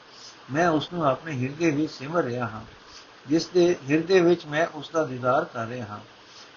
ਮੈਂ 0.52 0.68
ਉਸ 0.68 0.92
ਨੂੰ 0.92 1.06
ਆਪਣੇ 1.06 1.42
ਹਿਰਦੇ 1.42 1.70
ਵਿੱਚ 1.70 1.92
ਸਿਮਰ 1.92 2.22
ਰਿਹਾ 2.22 2.46
ਹਾਂ। 2.46 2.60
ਜਿਸ 3.26 3.46
ਦੇ 3.46 3.76
ਹਿਰਦੇ 3.90 4.20
ਵਿੱਚ 4.20 4.46
ਮੈਂ 4.46 4.66
ਉਸ 4.74 4.90
ਦਾ 4.90 5.04
ਦੀਦਾਰ 5.04 5.44
ਕਰ 5.44 5.66
ਰਿਹਾ 5.66 5.86
ਹਾਂ, 5.86 5.98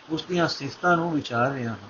ਉਸ 0.10 0.23
ਦੀਆਂ 0.23 0.47
ਸਿਫਤਾਂ 0.47 0.97
ਨੂੰ 0.97 1.12
ਵਿਚਾਰ 1.12 1.51
ਰਿਹਾ 1.51 1.71
ਹਾਂ। 1.71 1.89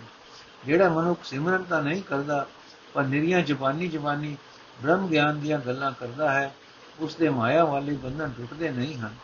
ਜਿਹੜਾ 0.66 0.90
ਮਨੁੱਖ 0.90 1.24
ਸਿਮਰਨ 1.24 1.64
ਤਾਂ 1.64 1.84
ਨਹੀਂ 1.84 2.04
ਕਰਦਾ, 2.04 2.48
ਪਰ 2.94 3.04
ਨਿਰੀਆਂ 3.04 3.42
ਜ਼ਬਾਨੀ 3.42 3.88
ਜ਼ਬਾਨੀ, 3.88 4.38
ਬ੍ਰਹਮ 4.84 5.08
ਗਿਆਨ 5.08 5.40
ਦੀਆਂ 5.40 5.60
ਗੱਲਾਂ 5.60 5.92
ਕਰਦਾ 5.92 6.34
ਹੈ, 6.34 6.56
ਉਸ 7.00 7.16
ਦੇ 7.16 7.30
ਮਾਇਆ 7.30 7.66
ਵਾਲੇ 7.66 7.94
ਬੰਧਨ 7.94 8.32
ਟੁੱਟਦੇ 8.38 8.70
ਨਹੀਂ 8.70 8.98
ਹਨ। 8.98 9.16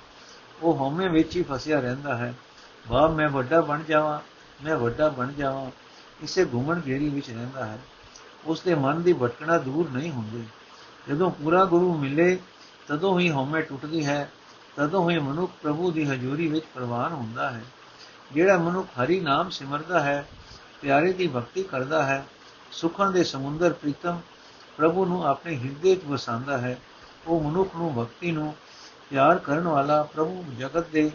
ਉਹ 0.61 0.75
ਹਉਮੈ 0.75 1.09
ਵਿੱਚ 1.09 1.35
ਹੀ 1.35 1.43
ਫਸਿਆ 1.43 1.79
ਰਹਿੰਦਾ 1.79 2.17
ਹੈ। 2.17 2.33
ਵਾ 2.87 3.07
ਮੈਂ 3.07 3.29
ਵੱਡਾ 3.29 3.61
ਬਣ 3.61 3.83
ਜਾਵਾਂ, 3.83 4.19
ਮੈਂ 4.63 4.77
ਵੱਡਾ 4.77 5.09
ਬਣ 5.09 5.31
ਜਾਵਾਂ, 5.31 5.71
ਇਸੇ 6.23 6.45
ਘੁੰਮਣ 6.45 6.81
ਘੇਰੀ 6.87 7.09
ਵਿੱਚ 7.09 7.29
ਰਹਿੰਦਾ 7.29 7.65
ਹੈ। 7.65 7.79
ਉਸ 8.45 8.61
ਦੇ 8.61 8.75
ਮਨ 8.75 9.01
ਦੀ 9.01 9.13
ਭਟਕਣਾ 9.13 9.57
ਦੂਰ 9.57 9.89
ਨਹੀਂ 9.89 10.11
ਹੁੰਦੀ। 10.11 10.43
ਜਦੋਂ 11.09 11.31
ਪੂਰਾ 11.31 11.65
ਗੁਰੂ 11.65 11.97
ਮਿਲੇ, 11.97 12.39
ਤਦੋਂ 12.87 13.19
ਹੀ 13.19 13.31
ਹਉਮੈ 13.31 13.61
ਟੁੱਟਦੀ 13.61 14.05
ਹੈ 14.05 14.31
ਤਦੋਂ 14.75 15.09
ਹੀ 15.11 15.17
ਮਨੁੱਖ 15.19 15.51
ਪ੍ਰਭੂ 15.61 15.91
ਦੀ 15.91 16.03
ਹਜ਼ੂਰੀ 16.05 16.47
ਵਿੱਚ 16.47 16.65
ਪ੍ਰਵਾਨ 16.75 17.13
ਹੁੰਦਾ 17.13 17.49
ਹੈ। 17.51 17.63
ਜਿਹੜਾ 18.31 18.57
ਮਨੁੱਖ 18.57 18.87
ਹਰੀ 19.03 19.19
ਨਾਮ 19.19 19.49
ਸਿਮਰਦਾ 19.49 19.99
ਹੈ, 19.99 20.27
ਪਿਆਰੇ 20.81 21.13
ਦੀ 21.13 21.27
ਭਗਤੀ 21.27 21.63
ਕਰਦਾ 21.63 22.03
ਹੈ, 22.03 22.25
ਸੁਖਾਂ 22.71 23.11
ਦੇ 23.11 23.23
ਸਮੁੰਦਰ 23.23 23.73
ਪ੍ਰੀਤਮ 23.73 24.19
ਪ੍ਰਭੂ 24.77 25.05
ਨੂੰ 25.05 25.27
ਆਪਣੇ 25.27 25.55
ਹਿਰਦੇ 25.55 25.89
ਵਿੱਚ 25.89 26.05
ਵਸਾਉਂਦਾ 26.05 26.57
ਹੈ, 26.57 26.77
ਉਹ 27.27 27.41
ਮਨੁੱਖ 27.41 27.75
ਨੂੰ 27.75 27.93
ਭਗਤੀ 27.93 28.31
ਨੂੰ 28.31 28.55
ਪਿਆਰ 29.09 29.37
ਕਰਨ 29.37 29.67
ਵਾਲਾ 29.67 30.01
ਪ੍ਰਭੂ 30.03 30.43
ਜਗਤ 30.59 30.87
ਦੇ 30.87 31.11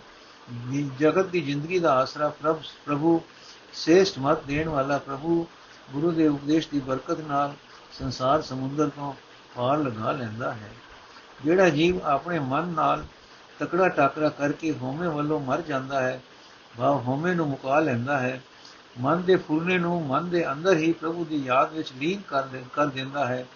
ਜਗਤ 1.01 1.27
ਦੀ 1.27 1.40
ਜ਼ਿੰਦਗੀ 1.40 1.79
ਦਾ 1.79 1.95
ਆਸਰਾ 1.95 2.29
ਪ੍ਰਭ 2.29 2.61
ਪ੍ਰਭੂ 2.87 3.21
ਸੇਸ਼ਟ 3.75 4.19
ਮਤ 4.19 4.45
ਦੇਣ 4.45 4.69
ਵਾਲਾ 4.69 4.99
ਪ੍ਰਭੂ 4.99 5.47
ਗੁਰੂ 5.92 6.11
ਦੇ 6.11 6.29
ਉਪਦੇਸ਼ 6.29 6.69
ਦੀ 6.69 6.81
ਬਰਕਤ 6.81 7.21
ਨਾਲ 7.21 7.55
ਸੰਸਾਰ 7.92 8.42
ਸਮੁੰਦਰ 8.42 8.88
ਤੋਂ 8.88 9.12
ਪਾਰ 9.57 9.79
ਲਗਾ 9.79 10.12
ਲੈਂਦਾ 10.12 10.53
ਹੈ। 10.53 10.71
ਜਿਹੜਾ 11.45 11.69
ਜੀਵ 11.69 12.03
ਆਪਣੇ 12.03 12.38
ਮਨ 12.38 12.69
ਨਾਲ 12.69 13.05
ਤਕੜਾ 13.59 13.88
ਟਾਕਰਾ 13.88 14.29
ਕਰਕੇ 14.29 14.73
ਹੋਮੇ 14.73 15.09
ਵੱਲੋਂ 15.09 15.40
ਮਰ 15.40 15.61
ਜਾਂਦਾ 15.61 16.01
ਹੈ, 16.01 16.21
ਭਾਵ 16.79 16.95
ਹੋਮੇ 16.95 17.35
ਨੂੰ 17.35 17.49
ਮੁਕਾ 17.49 17.81
ਲੈਂਦਾ 17.81 18.19
ਹੈ। 18.19 18.42
ਮਨ 19.01 19.23
ਦੇ 19.23 19.37
ਫੁਰਨੇ 19.37 19.79
ਨੂੰ 19.79 20.07
ਮਨ 20.07 20.29
ਦੇ 20.29 20.53
ਅੰਦਰ 20.53 20.77
ਹੀ 20.77 20.92
ਪ੍ਰਭੂ 20.92 21.25
ਦੀ 21.25 21.37
ਯਾਦ 21.37 21.73
ਵਿੱਚ 21.73 21.92
ਲੀਨ 21.97 22.21
ਕਰ 22.29 22.42
ਕਰ 22.73 22.87
ਦਿੰਦਾ 22.87 23.27
ਹੈ। 23.27 23.47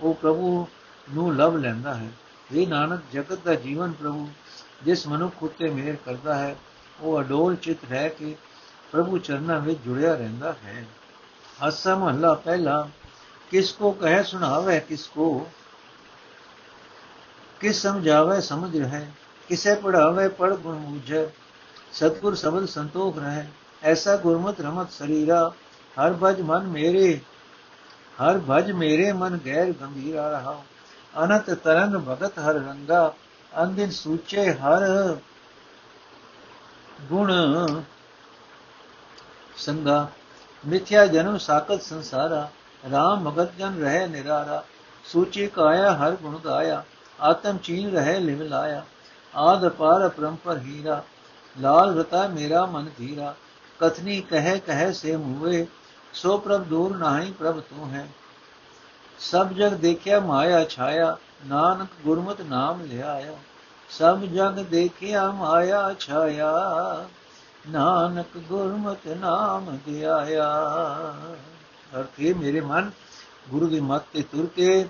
ਉਹ 0.00 0.14
ਪ੍ਰਭੂ 0.14 0.68
ਨੂੰ 1.14 1.36
ਲਭ 1.36 1.56
ਲੈਂਦਾ 1.56 1.94
ਹੈ। 1.94 2.08
ਇਹ 2.52 2.68
ਨਾਨਕ, 2.68 3.00
ਜਗਤ 3.12 3.38
ਦਾ 3.44 3.54
ਜੀਵਨ 3.54 3.92
ਪ੍ਰਭੂ, 3.92 4.30
ਜਿਸ 4.84 5.06
ਮਨੁੱਖ 5.06 5.42
ਉਤੇ 5.42 5.70
ਮਿਹਰ 5.70 5.96
ਕਰਦਾ 5.96 6.34
ਹੈ, 6.34 6.56
ਉਹ 7.00 7.20
ਅਡੋਲ 7.20 7.56
ਚਿਤ 7.56 7.78
ਰਹਿ 7.90 8.08
ਕੇ 8.08 8.36
ਪ੍ਰਭੂ 8.92 9.18
ਚਰਨਾਂ 9.18 9.60
ਵਿੱਚ 9.60 9.80
ਜੁੜਿਆ 9.80 10.14
ਰਹਿੰਦਾ 10.14 10.54
ਹੈ। 10.64 10.84
ਅਸਾ 11.68 11.94
ਮਹੱਲਾ 11.94 12.34
ਪਹਿਲਾ, 12.34 12.88
ਕਿਸ 13.50 13.72
ਕੋ 13.72 13.90
ਕਹੇ 13.90 14.22
ਸੁਣਾਵੇ, 14.22 14.80
ਕਿਸ 14.80 15.06
ਕੋ, 15.06 15.46
ਕਿਸ 17.60 17.82
ਸਮਝਾਵੇ 17.82 18.40
ਸਮਝ 18.40 18.80
ਰਹੇ 18.80 19.06
किसे 19.50 19.74
पढ़ावे 19.74 20.28
पढ़ 20.28 20.52
गुण 20.54 20.74
मुझे 20.74 21.20
सतगुर 21.92 22.34
सबद 22.34 22.66
संतोख 22.66 23.18
रहे, 23.18 23.42
ऐसा 23.82 24.16
गुरमत 24.16 24.60
रमत 24.60 24.90
शरीरा। 24.90 25.38
हर 25.96 26.12
भज 26.12 26.40
मन 26.40 26.66
मेरे, 26.66 27.20
हर 28.18 28.38
भज 28.38 28.70
मेरे 28.70 29.12
मन 29.12 29.34
गैर 29.44 29.72
गंभीरा 29.72 30.28
रहा। 30.28 30.52
अनत 31.14 31.50
तरंग 31.50 31.94
भगत 31.94 32.38
हर 32.38 32.54
रंगा, 32.54 33.14
अंदिन 33.54 33.90
सूचे 33.90 34.40
हर 34.40 34.86
गुण। 37.08 37.28
संगा, 39.56 39.98
मिथ्या 40.66 41.06
जन्म 41.06 41.36
साकत 41.38 41.80
संसारा, 41.80 42.50
राम 42.84 43.24
भगत 43.24 43.52
जन 43.58 43.74
रहे 43.74 44.06
निरारा। 44.06 44.64
सूची 45.12 45.46
काया 45.46 45.92
हर 45.92 46.12
गुण 46.12 46.34
गाया, 46.34 46.84
आत्म 47.20 47.56
चीन 47.58 47.90
रहे 47.90 48.18
लिव 48.20 48.42
लाया 48.42 48.84
ਆਦ 49.36 49.68
ਪਾਰ 49.68 50.08
ਪਰੰਪਰ 50.08 50.58
ਹੀਰਾ 50.58 51.02
ਲਾਲ 51.60 51.98
ਰਤਾ 51.98 52.28
ਮੇਰਾ 52.28 52.66
ਮਨ 52.66 52.90
ਧੀਰਾ, 52.98 53.34
ਕਥਨੀ 53.80 54.20
ਕਹੇ 54.20 54.58
ਕਹੇ 54.58 54.92
ਸੇ 54.92 55.16
ਮੂਏ 55.16 55.66
ਸੋ 56.14 56.38
ਪ੍ਰਭ 56.38 56.64
ਦੂਰ 56.64 56.96
ਨਾਹੀ 56.96 57.32
ਪ੍ਰਭ 57.32 57.60
ਤੂੰ 57.60 57.90
ਹੈ। 57.90 58.08
ਸਭ 59.18 59.48
ਜਗ 59.48 59.72
ਦੇਖਿਆ 59.72 60.20
ਮਾਇਆ 60.20 60.64
ਛਾਇਆ, 60.64 61.16
ਨਾਨਕ 61.46 61.88
ਗੁਰਮਤਿ 62.04 62.42
ਨਾਮ 62.42 62.82
ਲਿਆਇਆ। 62.82 63.34
ਸਭ 63.90 64.20
ਜਗ 64.20 64.52
ਦੇਖਿਆ 64.52 65.30
ਮਾਇਆ 65.30 65.94
ਛਾਇਆ, 66.00 66.52
ਨਾਨਕ 67.68 68.38
ਗੁਰਮਤਿ 68.38 69.14
ਨਾਮ 69.14 69.78
ਦਿਆਇਆ 69.86 70.48
ਅਰਥੇ 72.00 72.34
ਮੇਰੇ 72.34 72.60
ਮਨ, 72.60 72.90
ਗੁਰੂ 73.50 73.66
ਦੀ 73.66 73.80
ਮੱਤ 73.80 74.02
ਤੇ 74.12 74.22
ਤੁਰ 74.22 74.46
ਕੇ 74.46 74.88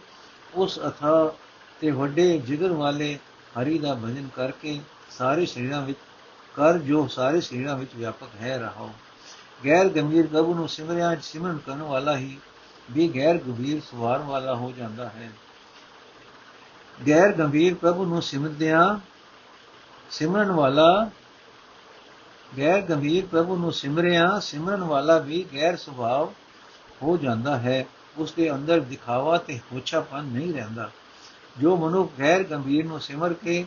ਉਸ 0.54 0.80
ਅਥਾ 0.88 1.32
ਤੇ 1.80 1.90
ਵੱਡੇ 1.90 2.38
ਜਿਗਰ 2.38 2.72
ਵਾਲੇ 2.72 3.18
ਹਰੀ 3.58 3.78
ਦਾ 3.78 3.94
ਭਜਨ 3.94 4.28
ਕਰਕੇ 4.36 4.80
ਸਾਰੇ 5.10 5.46
ਸ਼ਰੀਰਾਂ 5.46 5.82
ਵਿੱਚ 5.82 5.98
ਕਰ 6.56 6.78
ਜੋ 6.78 7.06
ਸਾਰੇ 7.06 7.40
ਸ਼ਰੀਰਾਂ 7.40 7.76
ਵਿੱਚ 7.76 7.90
ਵਿਆਪਕ 7.96 8.28
ਹੈ 8.40 8.58
ਰਹਾਓ। 8.58 8.90
ਗੈਰ 9.66 9.88
ਗੰਭੀਰ 9.88 10.26
ਪ੍ਰਭੂ 10.26 10.54
ਨੂੰ 10.54 10.68
ਸਿਮਰਿਆ 10.68 11.16
ਸਿਮਰਨ 11.22 11.58
ਕਰਨ 11.58 11.82
ਵਾਲਾ 11.82 12.16
ਹੀ 12.16 12.38
ਵੀ 12.90 13.08
ਗੈਰ 13.08 13.38
ਗੰਭੀਰ 13.38 13.80
ਸਵਾਰ 13.80 14.18
ਵਾਲਾ 14.18 14.54
ਹੋ 14.54 14.72
ਜਾਂਦਾ 14.78 15.08
ਹੈ। 15.08 15.30
ਗੈਰ 17.08 17.32
ਗੰਭੀਰ 17.32 17.74
ਪ੍ਰਭੂ 17.74 18.04
ਨੂੰ 18.04 18.22
ਸਿਮਰਦਿਆਂ 18.22 18.98
ਸਿਮਰਨ 20.10 20.50
ਵਾਲਾ 20.50 21.10
ਗੈਰ 22.58 22.80
ਗੰਭੀਰ 22.80 23.26
ਪ੍ਰਭੂ 23.26 23.56
ਨੂੰ 23.56 23.72
ਸਿਮਰਿਆ 23.72 24.38
ਸਿਮਰਨ 24.38 24.84
ਵਾਲਾ 24.84 25.18
ਵੀ 25.18 25.44
ਗੈਰ 25.54 25.76
ਸੁਭਾਵ 25.76 26.32
ਹੋ 27.02 27.16
ਜਾਂਦਾ 27.16 27.58
ਹੈ। 27.58 27.86
ਉਸ 28.16 28.32
ਦੇ 28.32 28.50
ਅੰਦਰ 28.52 28.80
ਦਿਖਾਵਾ 28.80 29.38
ਤੇ 29.38 29.60
ਹੋਛਾਪਨ 29.72 30.24
ਨਹੀਂ 30.24 30.54
ਰਹਿੰਦਾ। 30.54 30.90
ਜੋ 31.60 31.76
ਮਨੁੱਖ 31.76 32.12
ਗੈਰ 32.18 32.42
ਗੰਭੀਰ 32.42 32.84
ਨੂੰ 32.84 33.00
ਸਿਮਰ 33.00 33.32
ਕੇ 33.32 33.64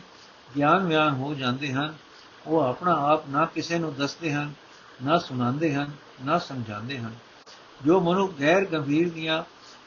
ਗਿਆਨ 0.56 0.86
ਵਿਆਨ 0.86 1.14
ਹੋ 1.14 1.34
ਜਾਂਦੇ 1.34 1.72
ਹਨ, 1.72 1.94
ਉਹ 2.46 2.60
ਆਪਣਾ 2.60 2.94
ਆਪ 3.12 3.28
ਨਾ 3.28 3.44
ਕਿਸੇ 3.44 3.78
ਨੂੰ 3.78 3.94
ਦੱਸਦੇ 3.94 4.32
ਹਨ, 4.32 4.52
ਨਾ 5.02 5.18
ਸੁਣਾਉਂਦੇ 5.18 5.74
ਹਨ, 5.74 5.90
ਨਾ 6.24 6.38
ਸਮਝਾਉਂਦੇ 6.38 6.98
ਹਨ। 6.98 7.14
ਜੋ 7.86 8.00
ਮਨੁੱਖ 8.00 8.32
ਗੈਰ 8.40 8.64
ਗੰਭੀਰ 8.64 9.10
ਦੀਆਂ 9.10 9.42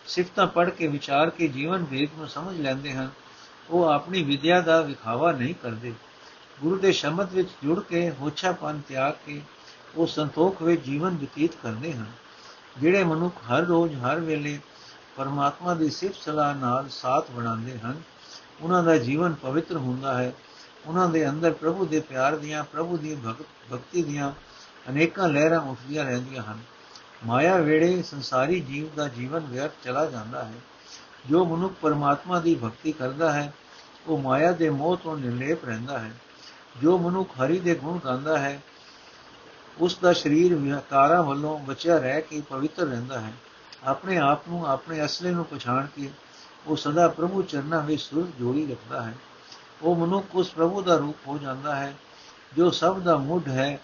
ਸਿਫਤਾਂ 0.08 0.48
ਪੜ੍ਹ 0.48 0.70
ਕੇ 0.70 0.88
ਵਿਚਾਰ 0.88 1.30
ਕੇ 1.30 1.48
ਜੀਵਨ 1.48 1.86
ਵੇਦ 1.92 2.10
ਨੂੰ 2.18 2.28
ਸਮਝ 2.28 2.60
ਲੈਂਦੇ 2.60 2.94
ਹਨ, 2.94 3.10
ਉਹ 3.70 3.84
ਆਪਣੀ 3.86 4.24
ਵਿਦਿਆ 4.24 4.62
ਦਾ 4.62 4.82
ਵਿਖਾਵਾ 4.82 5.32
ਨਹੀਂ 5.32 5.54
ਕਰਦੇ। 5.64 5.94
ਗੁਰੂ 6.62 6.78
ਦੇ 6.78 6.92
ਸ਼ਬਦ 6.92 7.34
ਵਿੱਚ 7.34 7.50
ਜੁੜ 7.64 7.80
ਕੇ 7.80 8.10
ਹੋਛਾਪਨ 8.12 8.82
ਤਿਆਗ 8.88 9.14
ਕੇ 9.26 9.42
ਉਹ 9.96 10.08
ਸੰਤੋਖ 10.08 10.62
ਵਿੱਚ 10.62 10.82
ਜੀਵਨ 10.82 11.16
ਬਤੀਤ 11.16 11.56
ਕਰਦੇ 11.64 11.94
ਹਨ, 11.94 12.06
ਜਿਹੜੇ 12.80 13.04
ਮਨੁੱਖ 13.04 13.42
ਹਰ 13.44 13.64
ਰੋਜ਼ 13.64 13.96
ਹਰ 13.96 14.20
ਵੇਲੇ 14.20 14.60
ਪਰਮਾਤਮਾ 15.18 15.74
ਦੀ 15.74 15.90
ਸਿਫਤ 15.90 16.16
ਸਲਾਹ 16.16 16.56
ਨਾਲ 16.56 16.90
ਸਾਥ 16.90 17.32
ਬਣਾਉਂਦੇ 17.32 17.80
ਹਨ। 17.80 18.02
ਉਹਨਾਂ 18.62 18.84
ਦਾ 18.84 18.98
ਜੀਵਨ 18.98 19.34
ਪਵਿੱਤਰ 19.34 19.76
ਹੁੰਦਾ 19.76 20.18
ਹੈ। 20.18 20.34
ਉਹਨਾਂ 20.86 21.10
ਦੇ 21.10 21.30
ਅੰਦਰ 21.30 21.54
ਪ੍ਰਭੂ 21.54 21.86
ਦੇ 21.86 22.00
ਪਿਆਰ 22.00 22.38
ਦੀਆਂ, 22.38 22.64
ਪ੍ਰਭੂ 22.64 22.98
ਦੀ 22.98 23.18
ਭਗਤੀ 23.74 24.04
ਦੀਆਂ 24.04 24.32
ਅਨੇਕਾਂ 24.90 25.30
ਲਹਿਰਾਂ 25.30 25.60
ਉੱਠਦੀਆਂ 25.60 26.06
ਰਹਿੰਦੀਆਂ 26.06 26.44
ਹਨ। 26.44 26.60
ਮਾਇਆ 27.26 27.58
ਵੇੜੇ 27.58 28.04
ਸੰਸਾਰੀ 28.04 28.60
ਜੀਵ 28.60 28.96
ਦਾ 28.96 29.08
ਜੀਵਨ 29.08 29.40
ਵਿਅਰਥ 29.40 29.72
ਚਲਾ 29.84 30.06
ਜਾਂਦਾ 30.06 30.44
ਹੈ। 30.44 30.54
ਜੋ 31.30 31.46
ਮਨੁੱਖ 31.46 31.74
ਪਰਮਾਤਮਾ 31.82 32.40
ਦੀ 32.40 32.56
ਭਗਤੀ 32.56 32.92
ਕਰਦਾ 32.92 33.32
ਹੈ, 33.32 33.54
ਉਹ 34.08 34.18
ਮਾਇਆ 34.18 34.52
ਦੇ 34.52 34.70
ਮੋਹ 34.70 34.98
ਤੋਂ 34.98 35.18
ਨਿਰਲੇਪ 35.18 35.66
ਰਹਿੰਦਾ 35.66 36.00
ਹੈ। 36.00 36.12
ਜੋ 36.82 36.98
ਮਨੁੱਖ 36.98 37.30
ਹਰੀ 37.32 37.60
ਦੇ 37.60 37.76
ਗੁਣ 37.76 38.00
ਗਾਉਂਦਾ 38.06 38.38
ਹੈ, 38.38 38.62
ਉਸ 39.78 39.98
ਦਾ 39.98 40.14
ਸਰੀਰ 40.14 40.56
ਵਿਕਾਰਾਂ 40.56 41.24
ਵੱਲੋਂ 41.24 41.60
ਬਚਿਆ 41.60 41.98
ਰਹਿ 41.98 42.22
ਕੇ 42.22 42.42
ਪਵਿੱਤਰ 42.42 42.84
ਰਹਿੰਦਾ 42.84 43.20
ਹੈ। 43.20 43.34
ਆਪਣੇ 43.84 44.18
ਆਪ 44.18 44.48
ਨੂੰ, 44.50 44.68
ਆਪਣੇ 44.68 45.06
ਅਸਲੇ 45.06 45.32
ਨੂੰ 45.32 45.46
ਪਛਾਣ 45.46 45.88
ਕੇ 45.96 46.10
ਉਹ 46.68 46.76
ਸਦਾ 46.76 47.08
ਪ੍ਰਭੂ 47.08 47.42
ਚਰਨਾਂ 47.42 47.82
ਵਿੱਚ 47.82 48.02
ਸੁਰ 48.02 48.28
ਜੋੜੀ 48.40 48.68
ਰੱਖਦਾ 48.72 49.02
ਹੈ। 49.02 49.14
ਉਹ 49.82 49.96
ਮਨੁੱਖ 49.96 50.26
ਉਸ 50.34 50.52
ਪ੍ਰਭੂ 50.52 50.82
ਦਾ 50.82 50.96
ਰੂਪ 50.96 51.18
ਹੋ 51.28 51.38
ਜਾਂਦਾ 51.38 51.76
ਹੈ, 51.76 51.96
ਜੋ 52.56 52.72
ਸਭ 52.72 53.00
ਦਾ 53.00 53.18
ਮੁੱਢ 53.18 53.48
ਹੈ 53.48 53.80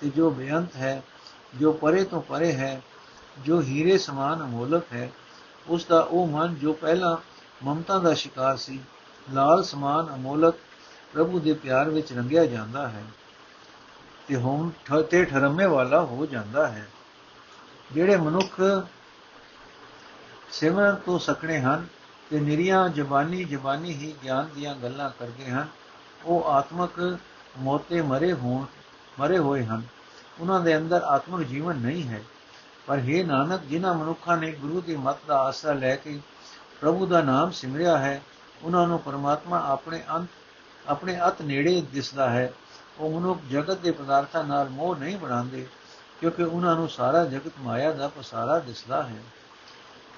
ਤੇ 0.00 0.08
ਜੋ 0.08 0.30
ਬੇਅੰਤ 0.30 0.76
ਹੈ, 0.76 1.02
ਜੋ 1.60 1.72
ਪਰੇ 1.72 2.04
ਤੋਂ 2.04 2.22
ਪਰੇ 2.22 2.52
ਹੈ, 2.52 2.82
ਜੋ 3.38 3.62
ਹੀਰੇ 3.62 3.98
ਸਮਾਨ 3.98 4.42
ਅਮੋਲਕ 4.42 4.82
ਹੈ। 4.92 5.10
ਉਸ 5.68 5.84
ਦਾ 5.84 6.00
ਉਹ 6.00 6.26
ਮਨ 6.26 6.54
ਜੋ 6.54 6.72
ਪਹਿਲਾਂ 6.72 7.16
ਮਮਤਾ 7.64 7.98
ਦਾ 7.98 8.14
ਸ਼ਿਕਾਰ 8.14 8.56
ਸੀ, 8.56 8.80
ਲਾਲ 9.32 9.64
ਸਮਾਨ 9.64 10.14
ਅਮੋਲਕ 10.14 10.54
ਪ੍ਰਭੂ 11.12 11.40
ਦੇ 11.40 11.52
ਪਿਆਰ 11.52 11.90
ਵਿੱਚ 11.90 12.12
ਰੰਗਿਆ 12.12 12.46
ਜਾਂਦਾ 12.46 12.88
ਹੈ 12.88 13.04
ਤੇ 14.28 14.36
ਹੋਂ 14.36 14.70
ਤੇ 15.02 15.24
ਠਰਮੇ 15.24 15.66
ਵਾਲਾ 15.66 16.00
ਹੋ 16.00 16.26
ਜਾਂਦਾ 16.26 16.66
ਹੈ। 16.66 16.88
ਜਿਹੜੇ 17.92 18.16
ਮਨੁੱਖ 18.16 18.60
ਸਿਮਰਨ 20.52 20.94
ਤੋਂ 20.94 21.18
ਸਕਣੇ 21.18 21.60
ਹਨ 21.60 21.86
ਤੇ 22.30 22.40
ਨਿਰੀਆਂ 22.40 22.88
ਜ਼ਬਾਨੀ 22.88 23.44
ਜ਼ਬਾਨੀ 23.44 23.90
ਹੀ 23.90 24.14
ਗਿਆਨ 24.24 24.48
ਦੀਆਂ 24.54 24.74
ਗੱਲਾਂ 24.74 25.10
ਕਰਦੇ 25.18 25.50
ਹਨ। 25.50 25.66
ਉਹ 26.24 26.44
ਆਤਮਕ 26.44 27.18
ਮੋਤੇ 27.58 28.02
ਮਰੇ 28.02 28.32
ਹੋਣ, 28.32 28.66
ਮਰੇ 29.20 29.38
ਹੋਏ 29.38 29.64
ਹਨ। 29.64 29.82
ਉਹਨਾਂ 30.40 30.60
ਦੇ 30.60 30.76
ਅੰਦਰ 30.76 31.02
ਆਤਮਿਕ 31.02 31.48
ਜੀਵਨ 31.48 31.76
ਨਹੀਂ 31.76 32.08
ਹੈ। 32.08 32.22
ਪਰ 32.86 32.98
हे 32.98 33.26
ਨਾਨਕ, 33.26 33.60
ਜਿਨ੍ਹਾਂ 33.60 33.94
ਮਨੁੱਖਾਂ 33.94 34.36
ਨੇ 34.36 34.52
ਗੁਰੂ 34.52 34.80
ਦੀ 34.80 34.96
ਮੱਤ 34.96 35.18
ਦਾ 35.26 35.38
ਆਸਰਾ 35.38 35.72
ਲੈ 35.72 35.96
ਕੇ 35.96 36.20
ਪ੍ਰਭੂ 36.80 37.06
ਦਾ 37.06 37.22
ਨਾਮ 37.22 37.50
ਸਿਮਰਿਆ 37.50 37.98
ਹੈ, 37.98 38.22
ਉਹਨਾਂ 38.62 38.88
ਨੂੰ 38.88 38.98
ਪਰਮਾਤਮਾ 39.00 39.66
ਆਪਣੇ 39.68 40.02
ਅੰਤ, 40.14 40.28
ਆਪਣੇ 40.86 41.18
ਅਤ 41.28 41.42
ਨੇੜੇ 41.42 41.80
ਦਿਸਦਾ 41.80 42.30
ਹੈ। 42.30 42.52
ਉਹ 42.98 43.20
ਮਨੁੱਖ 43.20 43.40
ਜਗਤ 43.50 43.78
ਦੇ 43.78 43.90
ਪਦਾਰਥਾਂ 43.90 44.44
ਨਾਲ 44.44 44.68
ਮੋਹ 44.68 44.96
ਨਹੀਂ 44.96 45.18
ਬਣਾਉਂਦੇ, 45.18 45.66
ਕਿਉਂਕਿ 46.20 46.42
ਉਹਨਾਂ 46.42 46.76
ਨੂੰ 46.76 46.88
ਸਾਰਾ 46.88 47.24
ਜਗਤ 47.24 47.52
ਮਾਇਆ 47.60 47.92
ਦਾ 47.92 48.08
ਪਸਾਰਾ 48.08 48.58
ਦਿਸਦਾ 48.58 49.02
ਹੈ। 49.02 49.16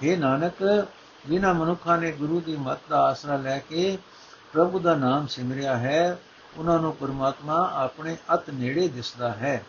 हे 0.05 0.19
ਨਾਨਕ, 0.19 0.87
ਜਿਨ੍ਹਾਂ 1.27 1.55
ਮਨੁੱਖਾਂ 1.55 1.99
ਨੇ 1.99 2.13
ਗੁਰੂ 2.13 2.41
ਦੀ 2.41 2.57
ਮੱਤ 2.57 2.79
ਦਾ 2.89 3.01
ਆਸਰਾ 3.01 3.37
ਲੈ 3.37 3.59
ਕੇ 3.59 3.99
ਪ੍ਰਭੂ 4.53 4.79
ਦਾ 4.79 4.95
ਨਾਮ 4.95 5.27
ਸਿਮਰਿਆ 5.27 5.77
ਹੈ, 5.77 6.19
ਉਹਨਾਂ 6.57 6.79
ਨੂੰ 6.79 6.97
ਪਰਮਾਤਮਾ 6.97 7.71
ਆਪਣੇ 7.75 8.17
ਅਤ 8.35 8.51
ਨੇੜੇ 8.51 8.89
ਦਿਸਦਾ 8.89 9.33
ਹੈ। 9.33 9.65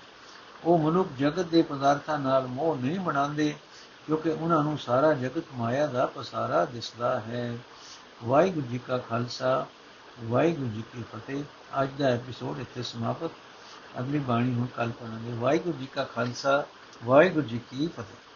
ਉਹ 0.63 0.77
ਮਨੁੱਖ 0.77 1.09
ਜਗਤ 1.19 1.45
ਦੇ 1.45 1.61
ਪਦਾਰਥਾਂ 1.61 2.19
ਨਾਲ 2.19 2.47
ਮੋਹ 2.47 2.77
ਨਹੀਂ 2.77 2.99
ਬਣਾਉਂਦੇ 2.99 3.55
ਕਿਉਂਕਿ 4.05 4.29
ਉਹਨਾਂ 4.29 4.63
ਨੂੰ 4.63 4.77
ਸਾਰਾ 4.77 5.13
ਜਗਤ 5.13 5.43
ਮਾਇਆ 5.53 5.87
ਦਾ 5.87 6.05
ਪਸਾਰਾ 6.05 6.65
ਦਿਸਦਾ 6.65 7.19
ਹੈ। 7.19 7.57
ਵਾਹਿਗੁਰੂ 8.23 8.65
ਜੀ 8.67 8.77
ਕਾ 8.77 8.97
ਖਾਲਸਾ, 8.97 9.65
ਵਾਹਿਗੁਰੂ 10.23 10.67
ਜੀ 10.67 10.83
ਕੀ 10.93 11.03
ਫਤਿਹ। 11.03 11.43
ਅੱਜ 11.83 11.89
ਦਾ 11.99 12.07
ਐਪੀਸੋਡ 12.07 12.59
ਇੱਥੇ 12.59 12.83
ਸਮਾਪਤ। 12.83 13.31
ਅਗਲੀ 13.99 14.19
ਬਾਣੀ 14.19 14.53
ਹੁਣ 14.53 14.65
ਕੱਲ 14.65 14.89
ਪੜਾਂਗੇ 14.89 15.31
ਵਾਹਿਗੁਰੂ 15.31 15.77
ਜੀ 15.77 15.85
ਕਾ 15.85 16.03
ਖਾਲਸਾ, 16.03 16.65
ਵਾਹਿਗੁਰੂ 17.03 17.47
ਜੀ 17.47 17.59
ਕੀ 17.71 17.87
ਫਤਿਹ। 17.87 18.28